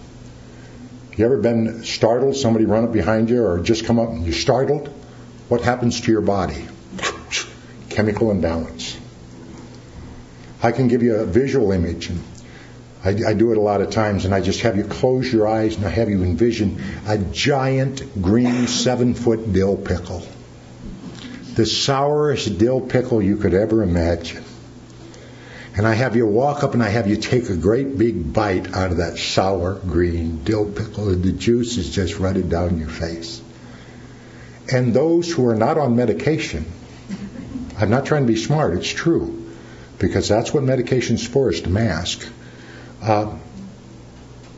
[1.22, 2.36] You ever been startled?
[2.36, 4.88] Somebody run up behind you or just come up and you're startled?
[5.50, 6.66] What happens to your body?
[7.90, 8.98] chemical imbalance.
[10.64, 12.10] I can give you a visual image.
[12.10, 12.24] And
[13.04, 15.48] I, I, do it a lot of times, and I just have you close your
[15.48, 20.26] eyes and I have you envision a giant green seven foot dill pickle
[21.54, 24.44] the sourest dill pickle you could ever imagine.
[25.76, 28.74] And I have you walk up and I have you take a great big bite
[28.74, 32.90] out of that sour green dill pickle, and the juice is just running down your
[32.90, 33.42] face.
[34.72, 36.66] And those who are not on medication,
[37.78, 39.50] I'm not trying to be smart, it's true,
[39.98, 42.28] because that's what medication's for, is to mask,
[43.02, 43.34] uh,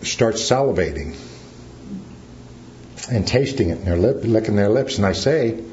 [0.01, 1.15] start salivating
[3.11, 5.63] and tasting it, and they're lip, licking their lips, and I say,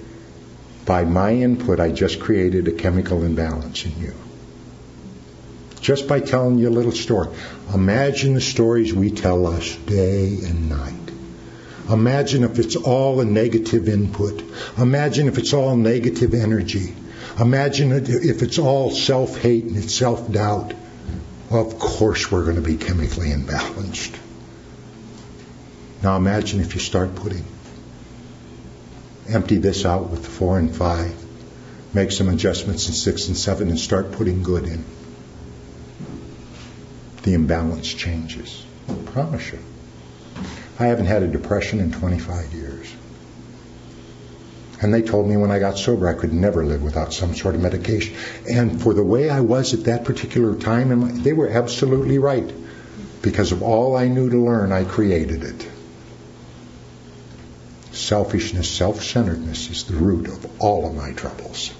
[0.84, 4.14] by my input, I just created a chemical imbalance in you.
[5.80, 7.28] Just by telling you a little story.
[7.72, 10.94] Imagine the stories we tell us day and night.
[11.88, 14.42] Imagine if it's all a negative input.
[14.78, 16.94] Imagine if it's all negative energy.
[17.38, 20.74] Imagine if it's all self hate and it's self doubt.
[21.50, 24.16] Of course, we're going to be chemically imbalanced.
[26.02, 27.44] Now imagine if you start putting,
[29.28, 31.14] empty this out with the four and five,
[31.92, 34.84] make some adjustments in six and seven, and start putting good in.
[37.22, 38.64] The imbalance changes.
[38.88, 39.58] I promise you.
[40.78, 42.94] I haven't had a depression in 25 years.
[44.82, 47.54] And they told me when I got sober I could never live without some sort
[47.54, 48.16] of medication.
[48.50, 52.50] And for the way I was at that particular time, they were absolutely right.
[53.20, 55.68] Because of all I knew to learn, I created it.
[57.92, 61.74] Selfishness, self-centeredness is the root of all of my troubles.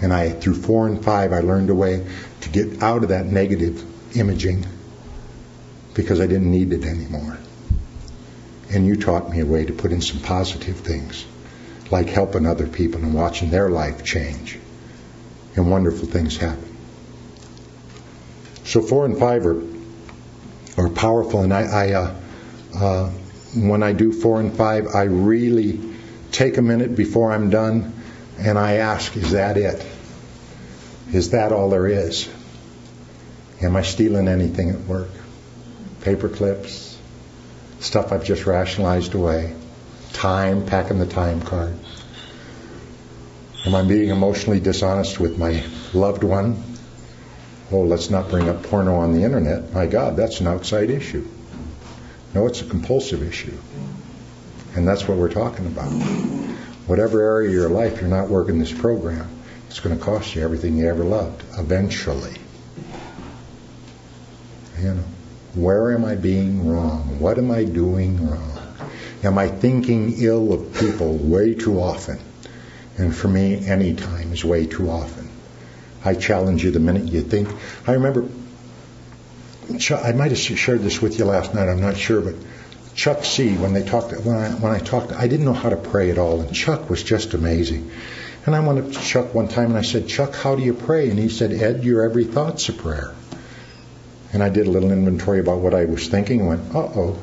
[0.00, 2.06] And I, through four and five, I learned a way
[2.42, 3.84] to get out of that negative
[4.16, 4.66] imaging
[5.94, 7.38] because I didn't need it anymore.
[8.70, 11.24] And you taught me a way to put in some positive things,
[11.90, 14.58] like helping other people and watching their life change.
[15.56, 16.76] And wonderful things happen.
[18.64, 19.62] So four and five are,
[20.76, 22.14] are powerful, and I, I uh,
[22.74, 23.10] uh,
[23.54, 25.80] when I do four and five, I really
[26.32, 27.92] take a minute before I'm done
[28.38, 29.84] and I ask, is that it?
[31.12, 32.28] Is that all there is?
[33.62, 35.10] Am I stealing anything at work?
[36.02, 36.98] Paper clips,
[37.80, 39.54] stuff I've just rationalized away,
[40.12, 41.74] time, packing the time card.
[43.66, 45.64] Am I being emotionally dishonest with my
[45.94, 46.62] loved one?
[47.72, 49.72] Oh, let's not bring up porno on the internet.
[49.72, 51.26] My God, that's an outside issue.
[52.34, 53.56] No, it's a compulsive issue.
[54.74, 55.90] And that's what we're talking about.
[56.86, 59.28] Whatever area of your life you're not working this program,
[59.68, 62.34] it's going to cost you everything you ever loved, eventually.
[64.78, 65.04] You know,
[65.54, 67.18] where am I being wrong?
[67.20, 68.58] What am I doing wrong?
[69.22, 72.18] Am I thinking ill of people way too often?
[72.98, 75.28] And for me, any time is way too often.
[76.04, 77.48] I challenge you the minute you think.
[77.86, 78.28] I remember
[79.90, 81.68] I might have shared this with you last night.
[81.68, 82.34] I'm not sure, but
[82.94, 83.56] Chuck C.
[83.56, 86.18] When they talked, when I when I talked, I didn't know how to pray at
[86.18, 87.90] all, and Chuck was just amazing.
[88.46, 90.74] And I went up to Chuck one time and I said, Chuck, how do you
[90.74, 91.08] pray?
[91.08, 93.14] And he said, Ed, your every thought's a prayer.
[94.34, 97.18] And I did a little inventory about what I was thinking and went, uh oh.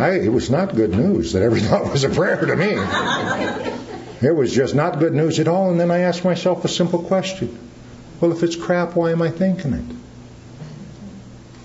[0.00, 2.76] It was not good news that every thought was a prayer to me.
[4.20, 5.70] It was just not good news at all.
[5.70, 7.56] And then I asked myself a simple question
[8.20, 9.84] well, if it's crap, why am I thinking it?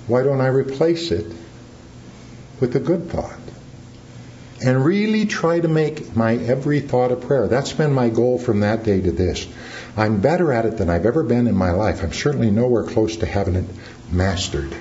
[0.06, 1.26] Why don't I replace it
[2.60, 3.40] with a good thought?
[4.64, 7.48] And really try to make my every thought a prayer.
[7.48, 9.48] That's been my goal from that day to this.
[9.96, 12.04] I'm better at it than I've ever been in my life.
[12.04, 13.66] I'm certainly nowhere close to having it
[14.12, 14.76] mastered.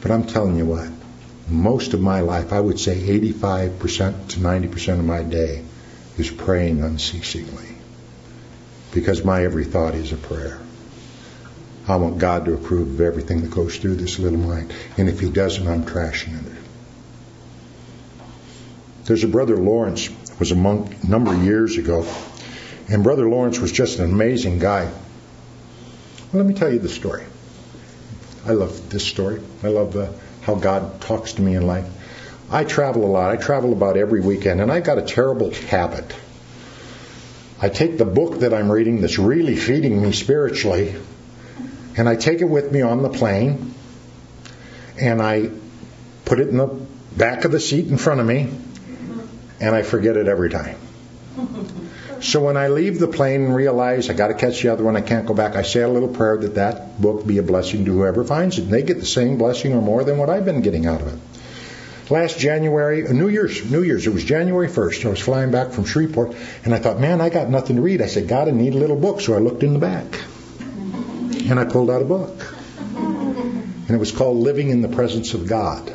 [0.00, 0.88] But I'm telling you what,
[1.48, 5.64] most of my life, I would say 85% to 90% of my day,
[6.16, 7.68] is praying unceasingly
[8.92, 10.58] because my every thought is a prayer.
[11.88, 14.72] I want God to approve of everything that goes through this little mind.
[14.96, 16.62] And if He doesn't, I'm trashing it.
[19.04, 22.06] There's a brother Lawrence, was a monk a number of years ago,
[22.90, 24.84] and brother Lawrence was just an amazing guy.
[24.84, 27.24] Well, let me tell you the story.
[28.46, 29.40] I love this story.
[29.62, 31.86] I love the, how God talks to me in life.
[32.50, 33.30] I travel a lot.
[33.30, 36.14] I travel about every weekend, and I've got a terrible habit
[37.62, 40.94] I take the book that I'm reading that's really feeding me spiritually,
[41.94, 43.74] and I take it with me on the plane,
[44.98, 45.50] and I
[46.24, 46.68] put it in the
[47.18, 48.50] back of the seat in front of me,
[49.60, 50.78] and I forget it every time.
[52.22, 54.96] So when I leave the plane and realize I got to catch the other one,
[54.96, 57.84] I can't go back, I say a little prayer that that book be a blessing
[57.86, 58.64] to whoever finds it.
[58.64, 61.08] And they get the same blessing or more than what I've been getting out of
[61.08, 61.18] it
[62.10, 65.06] last January, uh, New Year's, New Year's, it was January 1st.
[65.06, 68.02] I was flying back from Shreveport, and I thought, man, I got nothing to read.
[68.02, 69.20] I said, God, I need a little book.
[69.20, 70.06] So I looked in the back,
[71.48, 72.54] and I pulled out a book.
[72.96, 75.92] And it was called Living in the Presence of God.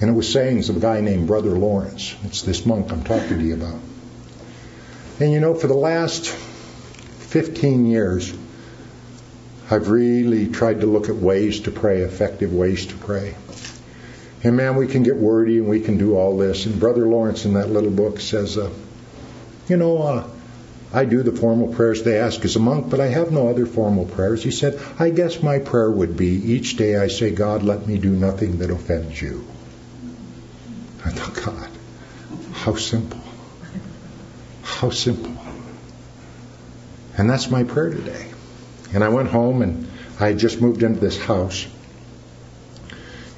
[0.00, 2.14] And it was sayings of a guy named Brother Lawrence.
[2.24, 3.80] It's this monk I'm talking to you about.
[5.20, 8.32] And you know, for the last 15 years,
[9.70, 13.34] I've really tried to look at ways to pray, effective ways to pray.
[14.44, 16.66] And man, we can get wordy and we can do all this.
[16.66, 18.70] And Brother Lawrence in that little book says, uh,
[19.68, 20.28] you know, uh,
[20.92, 23.66] I do the formal prayers they ask as a monk, but I have no other
[23.66, 24.42] formal prayers.
[24.42, 27.98] He said, I guess my prayer would be each day I say, God, let me
[27.98, 29.46] do nothing that offends you.
[31.04, 31.70] I thought, God,
[32.52, 33.20] how simple.
[34.68, 35.32] How simple.
[37.16, 38.30] And that's my prayer today.
[38.94, 39.88] And I went home and
[40.20, 41.66] I had just moved into this house.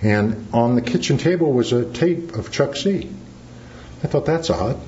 [0.03, 3.11] And on the kitchen table was a tape of Chuck C.
[4.03, 4.79] I thought, that's odd.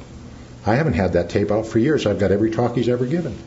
[0.66, 2.06] I haven't had that tape out for years.
[2.06, 3.38] I've got every talk he's ever given.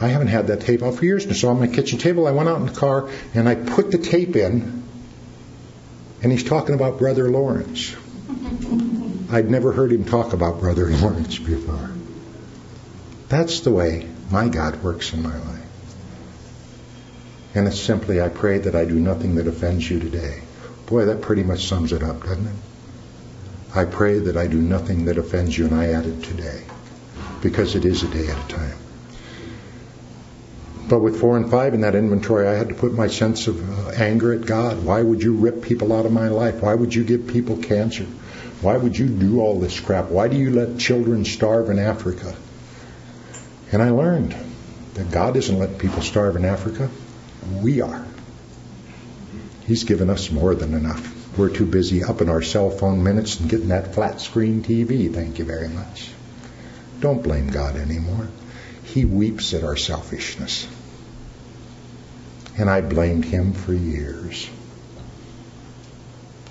[0.00, 1.26] I haven't had that tape out for years.
[1.26, 3.90] And so on my kitchen table, I went out in the car and I put
[3.92, 4.82] the tape in,
[6.22, 7.94] and he's talking about Brother Lawrence.
[9.30, 11.90] I'd never heard him talk about Brother Lawrence before.
[13.30, 15.60] That's the way my God works in my life.
[17.54, 20.42] And it's simply, I pray that I do nothing that offends you today.
[20.86, 22.56] Boy, that pretty much sums it up, doesn't it?
[23.72, 26.64] I pray that I do nothing that offends you, and I add it today,
[27.40, 28.76] because it is a day at a time.
[30.88, 33.86] But with four and five in that inventory, I had to put my sense of
[33.86, 34.84] uh, anger at God.
[34.84, 36.62] Why would you rip people out of my life?
[36.62, 38.06] Why would you give people cancer?
[38.60, 40.06] Why would you do all this crap?
[40.06, 42.34] Why do you let children starve in Africa?
[43.72, 44.34] And I learned
[44.94, 46.90] that God isn't letting people starve in Africa.
[47.62, 48.04] We are.
[49.66, 51.38] He's given us more than enough.
[51.38, 55.12] We're too busy up in our cell phone minutes and getting that flat screen TV.
[55.12, 56.10] Thank you very much.
[56.98, 58.28] Don't blame God anymore.
[58.84, 60.66] He weeps at our selfishness.
[62.58, 64.50] And I blamed him for years.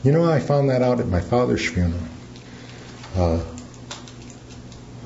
[0.01, 2.01] You know, I found that out at my father's funeral.
[3.15, 3.43] Uh,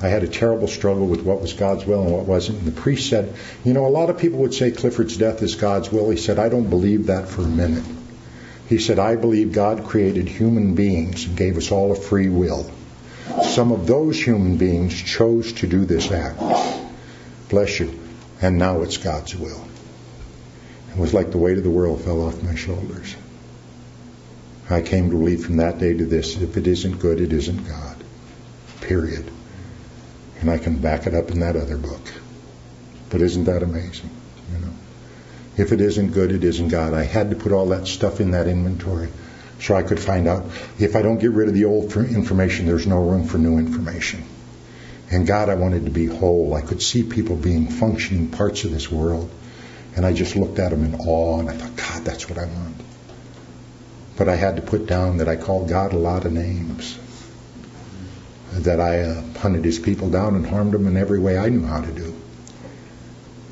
[0.04, 2.60] I had a terrible struggle with what was God's will and what wasn't.
[2.60, 3.34] And the priest said,
[3.64, 6.10] You know, a lot of people would say Clifford's death is God's will.
[6.10, 7.86] He said, I don't believe that for a minute.
[8.68, 12.70] He said, I believe God created human beings and gave us all a free will.
[13.44, 16.38] Some of those human beings chose to do this act.
[17.48, 17.98] Bless you.
[18.42, 19.66] And now it's God's will.
[20.90, 23.16] It was like the weight of the world fell off my shoulders.
[24.70, 27.66] I came to believe from that day to this if it isn't good, it isn't
[27.70, 28.04] God.
[28.82, 29.32] Period.
[30.44, 32.02] And I can back it up in that other book.
[33.10, 34.10] But isn't that amazing?
[34.52, 34.74] You know?
[35.56, 36.94] If it isn't good, it isn't God.
[36.94, 39.08] I had to put all that stuff in that inventory
[39.62, 40.44] so I could find out
[40.78, 44.26] if I don't get rid of the old information, there's no room for new information.
[45.10, 46.54] And God, I wanted to be whole.
[46.56, 49.32] I could see people being functioning parts of this world.
[49.96, 52.48] And I just looked at them in awe and I thought, God, that's what I
[52.48, 52.82] want.
[54.18, 57.00] But I had to put down that I called God a lot of names.
[58.54, 61.66] That I uh, hunted his people down and harmed them in every way I knew
[61.66, 62.16] how to do.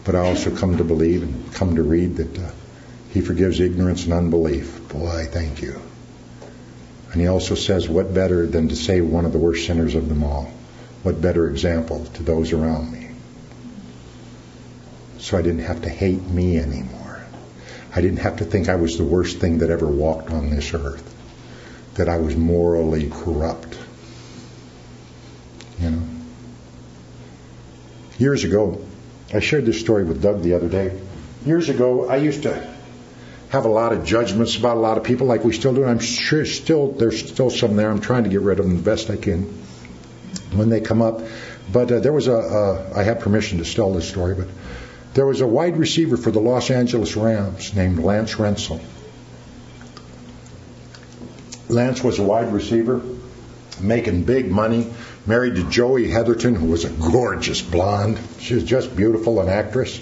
[0.04, 2.52] But I also come to believe and come to read that uh,
[3.10, 4.88] he forgives ignorance and unbelief.
[4.90, 5.82] Boy, thank you.
[7.12, 10.08] And he also says, what better than to save one of the worst sinners of
[10.08, 10.52] them all?
[11.04, 13.10] What better example to those around me?
[15.18, 17.24] So I didn't have to hate me anymore.
[17.94, 20.74] I didn't have to think I was the worst thing that ever walked on this
[20.74, 21.08] earth.
[21.96, 23.78] That I was morally corrupt.
[25.82, 26.04] You know?
[28.18, 28.86] Years ago,
[29.34, 31.00] I shared this story with Doug the other day.
[31.46, 32.72] Years ago, I used to
[33.50, 35.84] have a lot of judgments about a lot of people, like we still do.
[35.84, 37.90] I'm sure still there's still some there.
[37.90, 39.44] I'm trying to get rid of them the best I can
[40.54, 41.22] when they come up.
[41.72, 44.48] But uh, there was a uh, I have permission to tell this story, but
[45.14, 48.82] there was a wide receiver for the Los Angeles Rams named Lance Rentzel.
[51.68, 53.02] Lance was a wide receiver,
[53.80, 54.94] making big money,
[55.26, 58.20] married to Joey Heatherton, who was a gorgeous blonde.
[58.40, 60.02] She was just beautiful, an actress.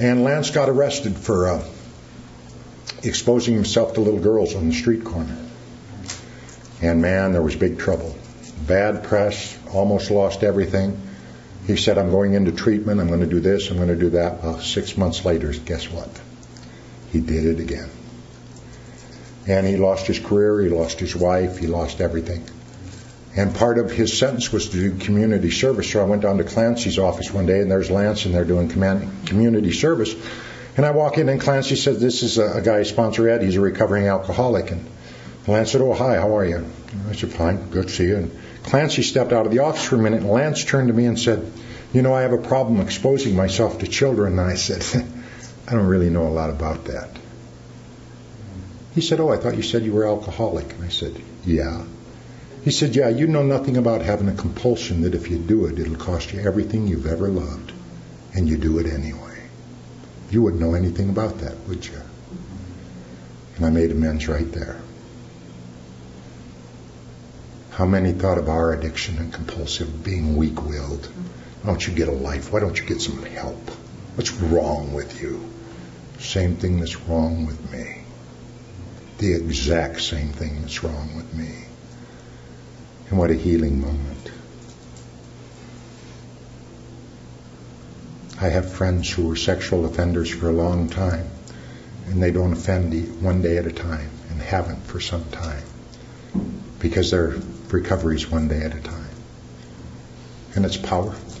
[0.00, 1.64] And Lance got arrested for uh,
[3.02, 5.38] exposing himself to little girls on the street corner.
[6.82, 8.16] And man, there was big trouble.
[8.66, 11.00] Bad press, almost lost everything.
[11.66, 14.10] He said, I'm going into treatment, I'm going to do this, I'm going to do
[14.10, 14.42] that.
[14.42, 16.10] Well, six months later, guess what?
[17.10, 17.88] He did it again.
[19.46, 22.44] And he lost his career, he lost his wife, he lost everything.
[23.36, 25.90] And part of his sentence was to do community service.
[25.90, 28.68] So I went down to Clancy's office one day, and there's Lance, and they're doing
[28.68, 30.14] community service.
[30.76, 33.42] And I walk in, and Clancy said, "This is a, guy, sponsor Ed.
[33.42, 34.86] He's a recovering alcoholic." And
[35.48, 36.16] Lance said, "Oh, hi.
[36.16, 36.64] How are you?"
[37.10, 37.70] I said, "Fine.
[37.70, 38.30] Good to see you." And
[38.64, 41.18] Clancy stepped out of the office for a minute, and Lance turned to me and
[41.18, 41.44] said,
[41.92, 44.84] "You know, I have a problem exposing myself to children." And I said,
[45.68, 47.08] "I don't really know a lot about that."
[48.94, 51.14] He said, "Oh, I thought you said you were alcoholic." And I said,
[51.44, 51.82] "Yeah."
[52.64, 55.78] He said, Yeah, you know nothing about having a compulsion that if you do it,
[55.78, 57.72] it'll cost you everything you've ever loved,
[58.32, 59.42] and you do it anyway.
[60.30, 62.00] You wouldn't know anything about that, would you?
[63.56, 64.80] And I made amends right there.
[67.72, 71.04] How many thought of our addiction and compulsive being weak willed?
[71.62, 72.50] Why don't you get a life?
[72.50, 73.68] Why don't you get some help?
[74.14, 75.50] What's wrong with you?
[76.18, 78.04] Same thing that's wrong with me.
[79.18, 81.63] The exact same thing that's wrong with me.
[83.14, 84.32] And what a healing moment.
[88.40, 91.28] I have friends who were sexual offenders for a long time,
[92.06, 94.10] and they don't offend one day at a time.
[94.30, 95.62] and haven't for some time
[96.80, 97.36] because their
[97.70, 99.14] recovery is one day at a time.
[100.56, 101.34] And it's powerful.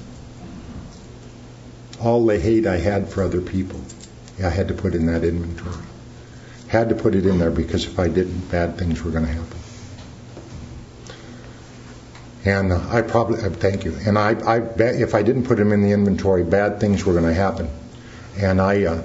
[2.00, 3.80] All the hate I had for other people,
[4.40, 5.84] I had to put in that inventory.
[6.68, 9.32] Had to put it in there because if I didn't, bad things were going to
[9.32, 9.63] happen.
[12.44, 13.96] And uh, I probably, uh, thank you.
[14.06, 17.14] And I, I bet if I didn't put them in the inventory, bad things were
[17.14, 17.70] going to happen.
[18.36, 19.02] And I, uh,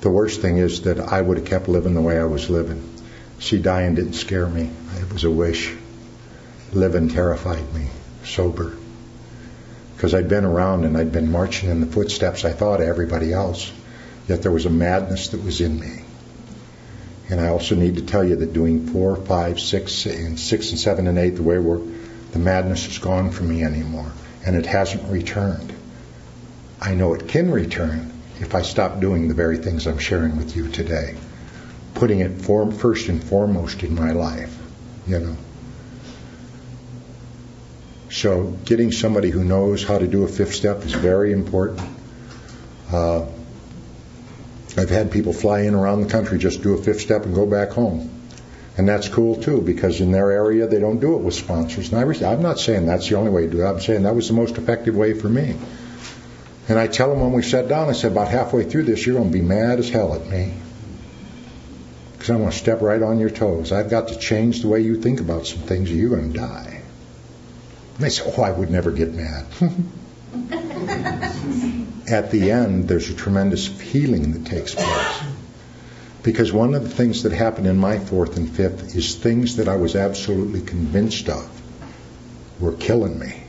[0.00, 2.88] the worst thing is that I would have kept living the way I was living.
[3.40, 4.70] See, dying didn't scare me.
[5.00, 5.74] It was a wish.
[6.72, 7.88] Living terrified me.
[8.24, 8.76] Sober.
[9.96, 13.32] Because I'd been around and I'd been marching in the footsteps, I thought, of everybody
[13.32, 13.72] else.
[14.28, 16.04] Yet there was a madness that was in me.
[17.28, 20.78] And I also need to tell you that doing four, five, six, and six and
[20.78, 21.80] seven and eight, the way we're
[22.32, 24.12] the madness is gone from me anymore,
[24.46, 25.72] and it hasn't returned.
[26.80, 30.56] I know it can return if I stop doing the very things I'm sharing with
[30.56, 31.16] you today,
[31.94, 34.56] putting it first and foremost in my life,
[35.06, 35.36] you know.
[38.10, 41.88] So getting somebody who knows how to do a fifth step is very important.
[42.90, 43.26] Uh,
[44.76, 47.46] I've had people fly in around the country just do a fifth step and go
[47.46, 48.19] back home.
[48.80, 51.92] And that's cool too, because in their area they don't do it with sponsors.
[51.92, 53.66] And I, am not saying that's the only way to do it.
[53.66, 55.54] I'm saying that was the most effective way for me.
[56.66, 59.16] And I tell them when we sat down, I said, about halfway through this, you're
[59.16, 60.54] going to be mad as hell at me.
[62.12, 63.70] Because I'm going to step right on your toes.
[63.70, 66.38] I've got to change the way you think about some things or you're going to
[66.38, 66.80] die.
[67.96, 69.44] And they say, oh, I would never get mad.
[72.10, 75.09] at the end, there's a tremendous healing that takes place.
[76.22, 79.68] Because one of the things that happened in my fourth and fifth is things that
[79.68, 81.48] I was absolutely convinced of
[82.60, 83.42] were killing me.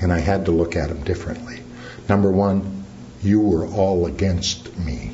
[0.00, 1.60] And I had to look at them differently.
[2.08, 2.84] Number one,
[3.22, 5.12] you were all against me.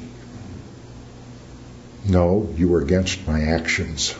[2.08, 4.14] No, you were against my actions.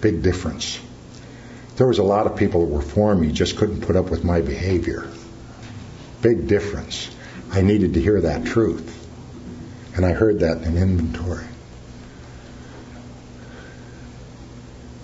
[0.00, 0.80] Big difference.
[1.76, 4.24] There was a lot of people that were for me, just couldn't put up with
[4.24, 5.06] my behavior.
[6.22, 7.10] Big difference.
[7.50, 9.02] I needed to hear that truth.
[9.94, 11.44] And I heard that in inventory.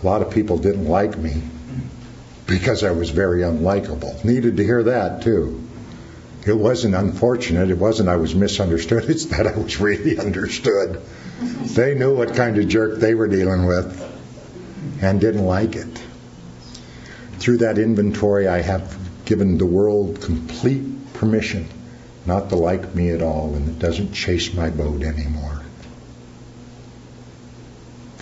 [0.02, 1.42] A lot of people didn't like me
[2.46, 4.24] because I was very unlikable.
[4.24, 5.62] Needed to hear that too.
[6.46, 7.70] It wasn't unfortunate.
[7.70, 9.04] It wasn't I was misunderstood.
[9.10, 11.02] It's that I was really understood.
[11.40, 14.00] They knew what kind of jerk they were dealing with
[15.02, 16.02] and didn't like it.
[17.38, 21.68] Through that inventory, I have given the world complete permission
[22.26, 25.59] not to like me at all, and it doesn't chase my boat anymore.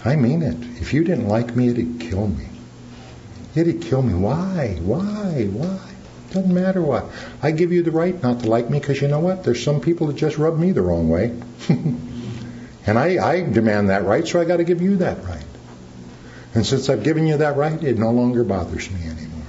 [0.09, 0.57] I mean it.
[0.81, 2.47] If you didn't like me, it'd kill me.
[3.55, 4.15] It'd kill me.
[4.15, 4.79] Why?
[4.81, 5.45] Why?
[5.53, 5.91] Why?
[6.31, 7.03] Doesn't matter why.
[7.43, 9.45] I give you the right not to like me because you know what?
[9.45, 11.39] There's some people that just rub me the wrong way.
[11.69, 15.45] and I, I demand that right, so I got to give you that right.
[16.55, 19.47] And since I've given you that right, it no longer bothers me anymore.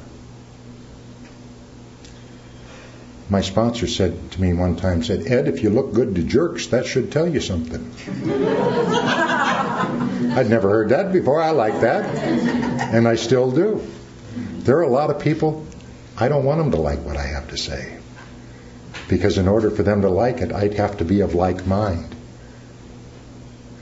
[3.29, 6.67] My sponsor said to me one time, said, Ed, if you look good to jerks,
[6.67, 7.93] that should tell you something.
[10.31, 11.41] I'd never heard that before.
[11.41, 12.05] I like that.
[12.93, 13.85] And I still do.
[14.59, 15.65] There are a lot of people,
[16.17, 17.97] I don't want them to like what I have to say.
[19.07, 22.15] Because in order for them to like it, I'd have to be of like mind.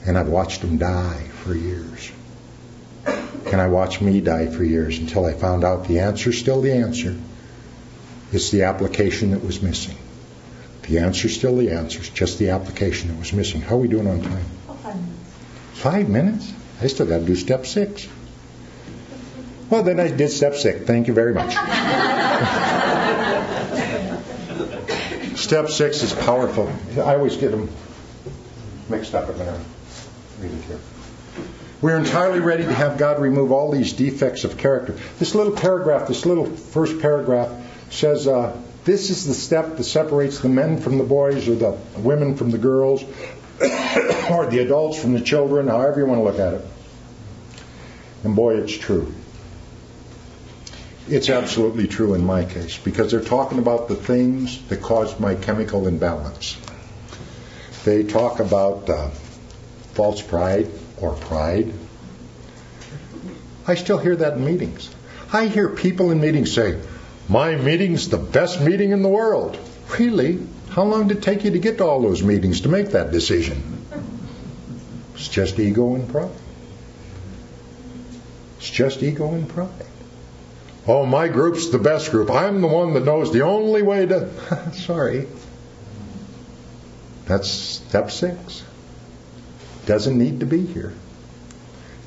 [0.05, 2.11] And I've watched them die for years.
[3.05, 6.73] And I watched me die for years until I found out the answer's still the
[6.73, 7.15] answer.
[8.31, 9.97] It's the application that was missing.
[10.83, 11.99] The answer's still the answer.
[11.99, 13.61] It's just the application that was missing.
[13.61, 14.45] How are we doing on time?
[15.77, 16.51] Five minutes?
[16.81, 18.07] I still got to do step six.
[19.69, 20.87] Well, then I did step six.
[20.87, 21.51] Thank you very much.
[25.37, 26.67] step six is powerful.
[26.95, 27.69] I always get them
[28.89, 29.29] mixed up.
[29.29, 29.61] I'm going to
[30.39, 30.79] read it here.
[31.79, 34.93] We're entirely ready to have God remove all these defects of character.
[35.19, 37.51] This little paragraph, this little first paragraph,
[37.91, 41.77] says uh, this is the step that separates the men from the boys or the
[41.97, 43.03] women from the girls
[44.29, 46.65] or the adults from the children, however you want to look at it.
[48.23, 49.13] And boy, it's true.
[51.07, 55.35] It's absolutely true in my case because they're talking about the things that caused my
[55.35, 56.57] chemical imbalance.
[57.85, 59.09] They talk about uh,
[59.93, 61.73] false pride or pride.
[63.65, 64.89] I still hear that in meetings.
[65.31, 66.79] I hear people in meetings say,
[67.29, 69.57] My meeting's the best meeting in the world.
[69.97, 70.39] Really?
[70.77, 73.11] How long did it take you to get to all those meetings to make that
[73.11, 73.83] decision?
[75.15, 76.29] It's just ego and pride.
[78.59, 79.87] It's just ego and pride.
[80.85, 82.29] Oh, my group's the best group.
[82.29, 84.71] I'm the one that knows the only way to.
[84.73, 85.27] Sorry.
[87.25, 88.63] That's step six.
[89.87, 90.93] Doesn't need to be here.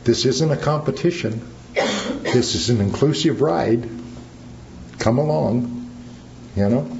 [0.04, 1.42] This isn't a competition.
[1.74, 3.90] This is an inclusive ride.
[5.00, 5.90] Come along,
[6.54, 6.99] you know.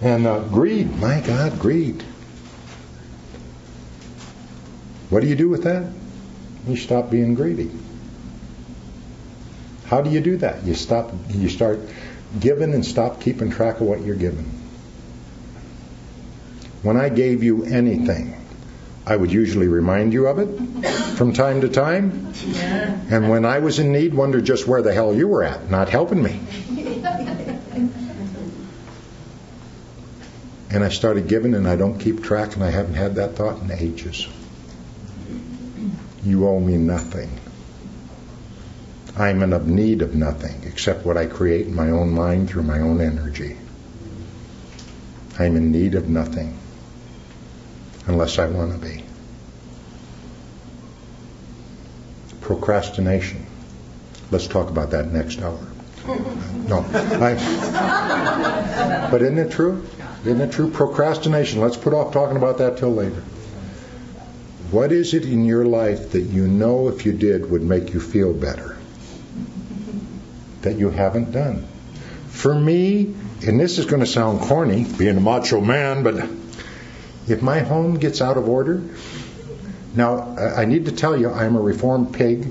[0.00, 2.02] And uh, greed, my God, greed.
[5.10, 5.92] What do you do with that?
[6.66, 7.70] You stop being greedy.
[9.86, 10.64] How do you do that?
[10.64, 11.12] You stop.
[11.30, 11.80] You start
[12.38, 14.44] giving and stop keeping track of what you're giving.
[16.82, 18.36] When I gave you anything,
[19.04, 20.86] I would usually remind you of it
[21.16, 22.32] from time to time.
[23.10, 25.88] And when I was in need, wonder just where the hell you were at, not
[25.88, 26.40] helping me.
[30.72, 33.60] And I started giving, and I don't keep track, and I haven't had that thought
[33.60, 34.28] in ages.
[36.22, 37.40] You owe me nothing.
[39.16, 42.78] I'm in need of nothing except what I create in my own mind through my
[42.80, 43.56] own energy.
[45.38, 46.56] I'm in need of nothing
[48.06, 49.04] unless I want to be.
[52.40, 53.46] Procrastination.
[54.30, 55.66] Let's talk about that next hour.
[56.06, 56.84] No.
[56.94, 57.34] I,
[59.10, 59.86] but isn't it true?
[60.24, 60.70] Isn't it true?
[60.70, 61.60] Procrastination.
[61.60, 63.22] Let's put off talking about that till later.
[64.70, 68.00] What is it in your life that you know if you did would make you
[68.00, 68.76] feel better?
[70.62, 71.66] That you haven't done?
[72.28, 73.14] For me,
[73.46, 76.16] and this is going to sound corny, being a macho man, but
[77.26, 78.82] if my home gets out of order,
[79.94, 82.46] now I need to tell you I'm a reformed pig.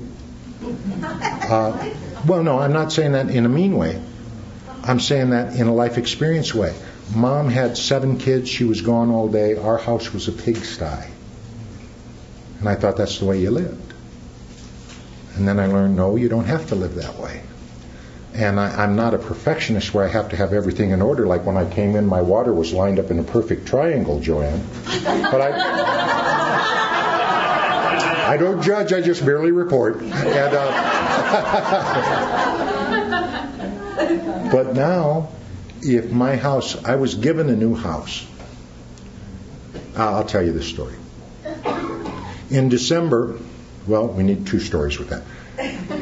[0.62, 1.90] Uh,
[2.26, 4.00] well, no, I'm not saying that in a mean way.
[4.82, 6.74] I'm saying that in a life experience way.
[7.14, 8.48] Mom had seven kids.
[8.48, 9.56] She was gone all day.
[9.56, 11.10] Our house was a pigsty.
[12.60, 13.94] And I thought that's the way you lived.
[15.36, 17.40] And then I learned, no, you don't have to live that way.
[18.34, 21.26] And I, am not a perfectionist where I have to have everything in order.
[21.26, 24.64] Like when I came in, my water was lined up in a perfect triangle, Joanne.
[24.84, 25.50] But I,
[28.34, 28.92] I don't judge.
[28.92, 30.00] I just merely report.
[30.00, 30.70] And, uh,
[34.52, 35.28] but now,
[35.82, 38.26] if my house, I was given a new house.
[39.96, 40.94] I'll tell you this story.
[42.50, 43.38] In December,
[43.86, 45.22] well, we need two stories with that.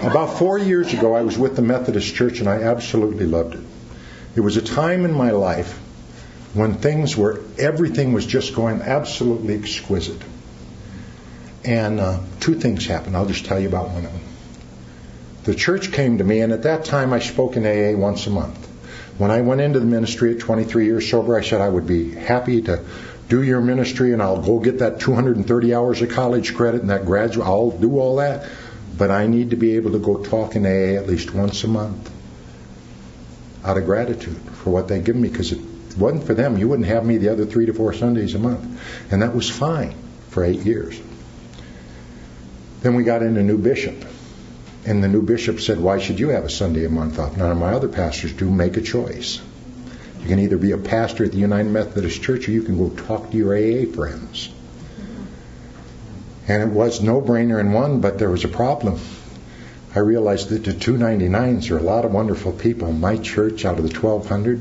[0.03, 3.61] About four years ago, I was with the Methodist Church and I absolutely loved it.
[4.37, 5.79] It was a time in my life
[6.55, 10.21] when things were, everything was just going absolutely exquisite.
[11.65, 13.17] And uh, two things happened.
[13.17, 14.23] I'll just tell you about one of them.
[15.45, 18.31] The church came to me, and at that time I spoke in AA once a
[18.31, 18.68] month.
[19.19, 22.13] When I went into the ministry at 23 years sober, I said I would be
[22.15, 22.85] happy to
[23.29, 27.05] do your ministry and I'll go get that 230 hours of college credit and that
[27.05, 27.47] graduate.
[27.47, 28.49] I'll do all that.
[28.97, 31.69] But I need to be able to go talk in AA at least once a
[31.69, 32.11] month
[33.65, 36.69] out of gratitude for what they give me because if it wasn't for them, you
[36.69, 38.81] wouldn't have me the other three to four Sundays a month.
[39.11, 39.95] And that was fine
[40.31, 40.99] for eight years.
[42.83, 44.05] Then we got in a new bishop.
[44.87, 47.37] And the new bishop said, Why should you have a Sunday a month off?
[47.37, 48.51] None of my other pastors do.
[48.51, 49.41] Make a choice.
[50.21, 52.91] You can either be a pastor at the United Methodist Church or you can go
[52.91, 54.51] talk to your AA friends.
[56.49, 58.99] And it was no brainer in one, but there was a problem.
[59.95, 62.89] I realized that the 299s are a lot of wonderful people.
[62.89, 64.61] In My church, out of the 1,200,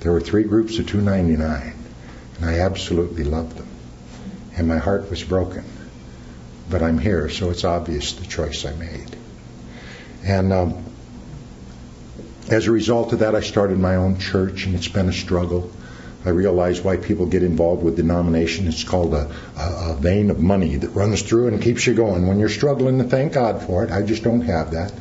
[0.00, 1.74] there were three groups of 299.
[2.36, 3.68] And I absolutely loved them.
[4.56, 5.64] And my heart was broken.
[6.70, 9.16] But I'm here, so it's obvious the choice I made.
[10.24, 10.84] And um,
[12.48, 15.70] as a result of that, I started my own church, and it's been a struggle.
[16.24, 18.66] I realized why people get involved with denomination.
[18.66, 22.26] It's called a, a, a, vein of money that runs through and keeps you going.
[22.26, 24.92] When you're struggling to thank God for it, I just don't have that.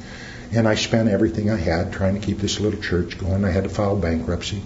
[0.51, 3.45] And I spent everything I had trying to keep this little church going.
[3.45, 4.61] I had to file bankruptcy.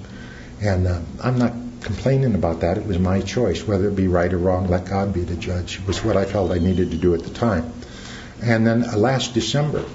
[0.60, 2.78] And uh, I'm not complaining about that.
[2.78, 3.66] It was my choice.
[3.66, 5.80] Whether it be right or wrong, let God be the judge.
[5.80, 7.72] It was what I felt I needed to do at the time.
[8.42, 9.86] And then uh, last December,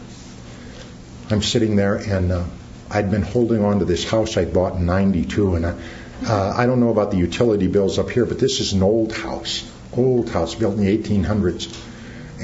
[1.33, 2.45] I'm sitting there and uh,
[2.91, 5.75] I'd been holding on to this house I bought in '92, and I,
[6.27, 9.17] uh, I don't know about the utility bills up here, but this is an old
[9.17, 9.67] house,
[9.97, 11.75] old house built in the 1800s,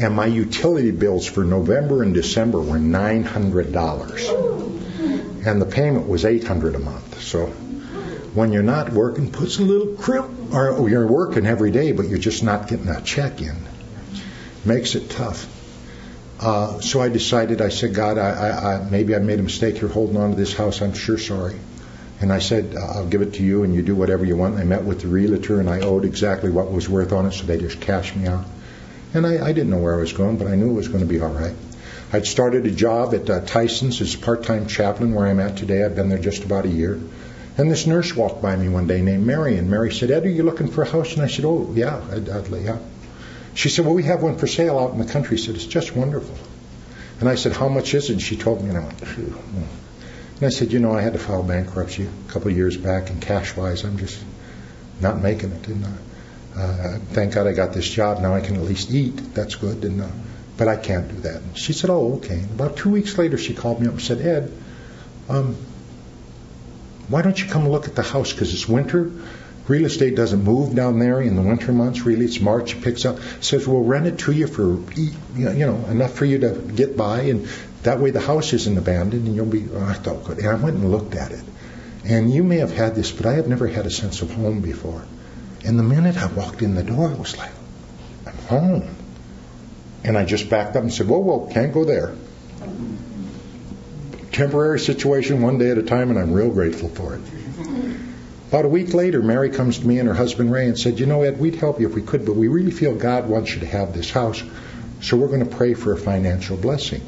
[0.00, 6.08] and my utility bills for November and December were nine hundred dollars, and the payment
[6.08, 7.20] was eight hundred a month.
[7.20, 7.48] So
[8.32, 12.18] when you're not working, puts a little crimp, or you're working every day, but you're
[12.18, 13.56] just not getting a check in,
[14.64, 15.57] makes it tough.
[16.40, 19.78] Uh, so I decided, I said, God, I, I, I, maybe I made a mistake
[19.78, 20.80] here holding on to this house.
[20.80, 21.56] I'm sure sorry.
[22.20, 24.54] And I said, I'll give it to you and you do whatever you want.
[24.54, 27.32] And I met with the realtor and I owed exactly what was worth on it,
[27.32, 28.44] so they just cashed me out.
[29.14, 31.00] And I, I didn't know where I was going, but I knew it was going
[31.00, 31.54] to be all right.
[32.12, 35.84] I'd started a job at uh, Tyson's as part-time chaplain where I'm at today.
[35.84, 37.00] I've been there just about a year.
[37.56, 40.28] And this nurse walked by me one day named Mary, and Mary said, Ed, are
[40.28, 41.14] you looking for a house?
[41.14, 42.78] And I said, oh, yeah, I'd, I'd, yeah.
[43.58, 45.36] She said, Well, we have one for sale out in the country.
[45.36, 46.36] I said, It's just wonderful.
[47.18, 48.12] And I said, how much is it?
[48.12, 49.36] And she told me, and I went, Phew.
[50.36, 53.10] And I said, you know, I had to file bankruptcy a couple of years back,
[53.10, 54.22] and cash-wise, I'm just
[55.00, 55.66] not making it.
[55.66, 55.84] And
[56.56, 58.22] uh, thank God I got this job.
[58.22, 59.34] Now I can at least eat.
[59.34, 59.84] That's good.
[59.84, 60.08] And uh,
[60.56, 61.42] but I can't do that.
[61.42, 62.38] And she said, oh, okay.
[62.38, 64.52] And about two weeks later, she called me up and said, Ed,
[65.28, 65.56] um,
[67.08, 68.32] why don't you come look at the house?
[68.32, 69.10] Because it's winter.
[69.68, 72.00] Real estate doesn't move down there in the winter months.
[72.00, 72.74] Really, it's March.
[72.74, 73.18] It picks up.
[73.40, 77.20] Says we'll rent it to you for you know enough for you to get by,
[77.22, 77.46] and
[77.82, 79.66] that way the house isn't abandoned, and you'll be.
[79.70, 80.38] Oh, I thought good.
[80.38, 81.44] And I went and looked at it.
[82.04, 84.62] And you may have had this, but I have never had a sense of home
[84.62, 85.04] before.
[85.66, 87.52] And the minute I walked in the door, I was like,
[88.26, 88.96] I'm home.
[90.04, 92.14] And I just backed up and said, Whoa, whoa, can't go there.
[94.32, 97.20] Temporary situation, one day at a time, and I'm real grateful for it.
[98.48, 101.04] About a week later, Mary comes to me and her husband Ray and said, You
[101.04, 103.60] know, Ed, we'd help you if we could, but we really feel God wants you
[103.60, 104.42] to have this house,
[105.02, 107.02] so we're going to pray for a financial blessing.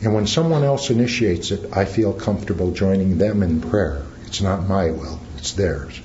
[0.00, 4.02] And when someone else initiates it, I feel comfortable joining them in prayer.
[4.24, 6.00] It's not my will, it's theirs.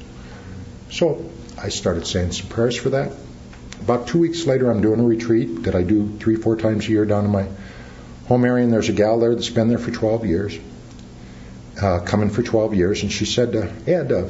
[0.91, 3.13] So I started saying some prayers for that.
[3.79, 6.89] About two weeks later, I'm doing a retreat that I do three, four times a
[6.89, 7.47] year down in my
[8.27, 10.59] home area, and there's a gal there that's been there for 12 years
[11.81, 14.27] uh, coming for 12 years, and she said, uh, Ed, uh,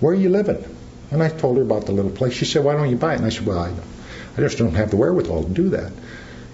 [0.00, 0.64] where are you living?
[1.10, 2.34] And I told her about the little place.
[2.34, 3.16] She said, why don't you buy it?
[3.16, 3.72] And I said, well, I,
[4.36, 5.92] I just don't have the wherewithal to do that.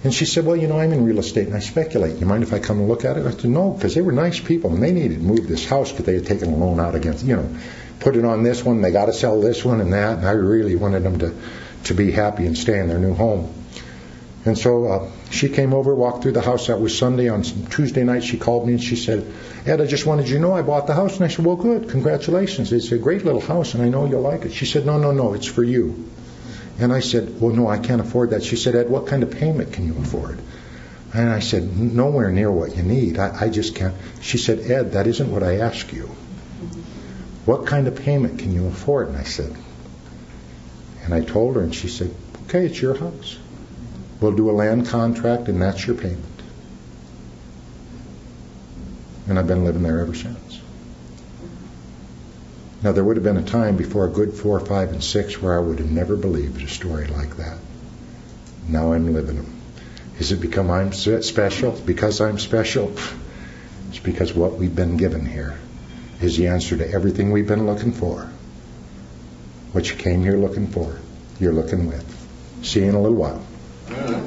[0.03, 2.19] And she said, well, you know, I'm in real estate and I speculate.
[2.19, 3.25] You mind if I come and look at it?
[3.25, 5.91] I said, no, because they were nice people and they needed to move this house
[5.91, 7.57] because they had taken a loan out against, you know,
[7.99, 8.81] put it on this one.
[8.81, 10.19] They got to sell this one and that.
[10.19, 11.35] And I really wanted them to,
[11.85, 13.53] to be happy and stay in their new home.
[14.45, 16.67] And so uh, she came over, walked through the house.
[16.67, 17.29] That was Sunday.
[17.29, 19.25] On Tuesday night, she called me and she said,
[19.65, 21.15] Ed, I just wanted you to know I bought the house.
[21.15, 21.89] And I said, well, good.
[21.89, 22.71] Congratulations.
[22.71, 24.53] It's a great little house and I know you'll like it.
[24.53, 26.09] She said, no, no, no, it's for you.
[26.79, 28.43] And I said, well, no, I can't afford that.
[28.43, 30.39] She said, Ed, what kind of payment can you afford?
[31.13, 33.17] And I said, nowhere near what you need.
[33.17, 33.95] I, I just can't.
[34.21, 36.09] She said, Ed, that isn't what I asked you.
[37.45, 39.07] What kind of payment can you afford?
[39.07, 39.55] And I said,
[41.03, 42.13] and I told her, and she said,
[42.45, 43.37] okay, it's your house.
[44.19, 46.23] We'll do a land contract, and that's your payment.
[49.27, 50.61] And I've been living there ever since.
[52.81, 55.57] Now, there would have been a time before a good four, five, and six where
[55.57, 57.57] I would have never believed a story like that.
[58.67, 59.53] Now I'm living them.
[60.19, 61.71] Is it because I'm special?
[61.71, 62.95] Because I'm special?
[63.89, 65.57] It's because what we've been given here
[66.21, 68.29] is the answer to everything we've been looking for.
[69.71, 70.99] What you came here looking for,
[71.39, 72.05] you're looking with.
[72.63, 73.46] See you in a little while.
[73.89, 74.19] 没有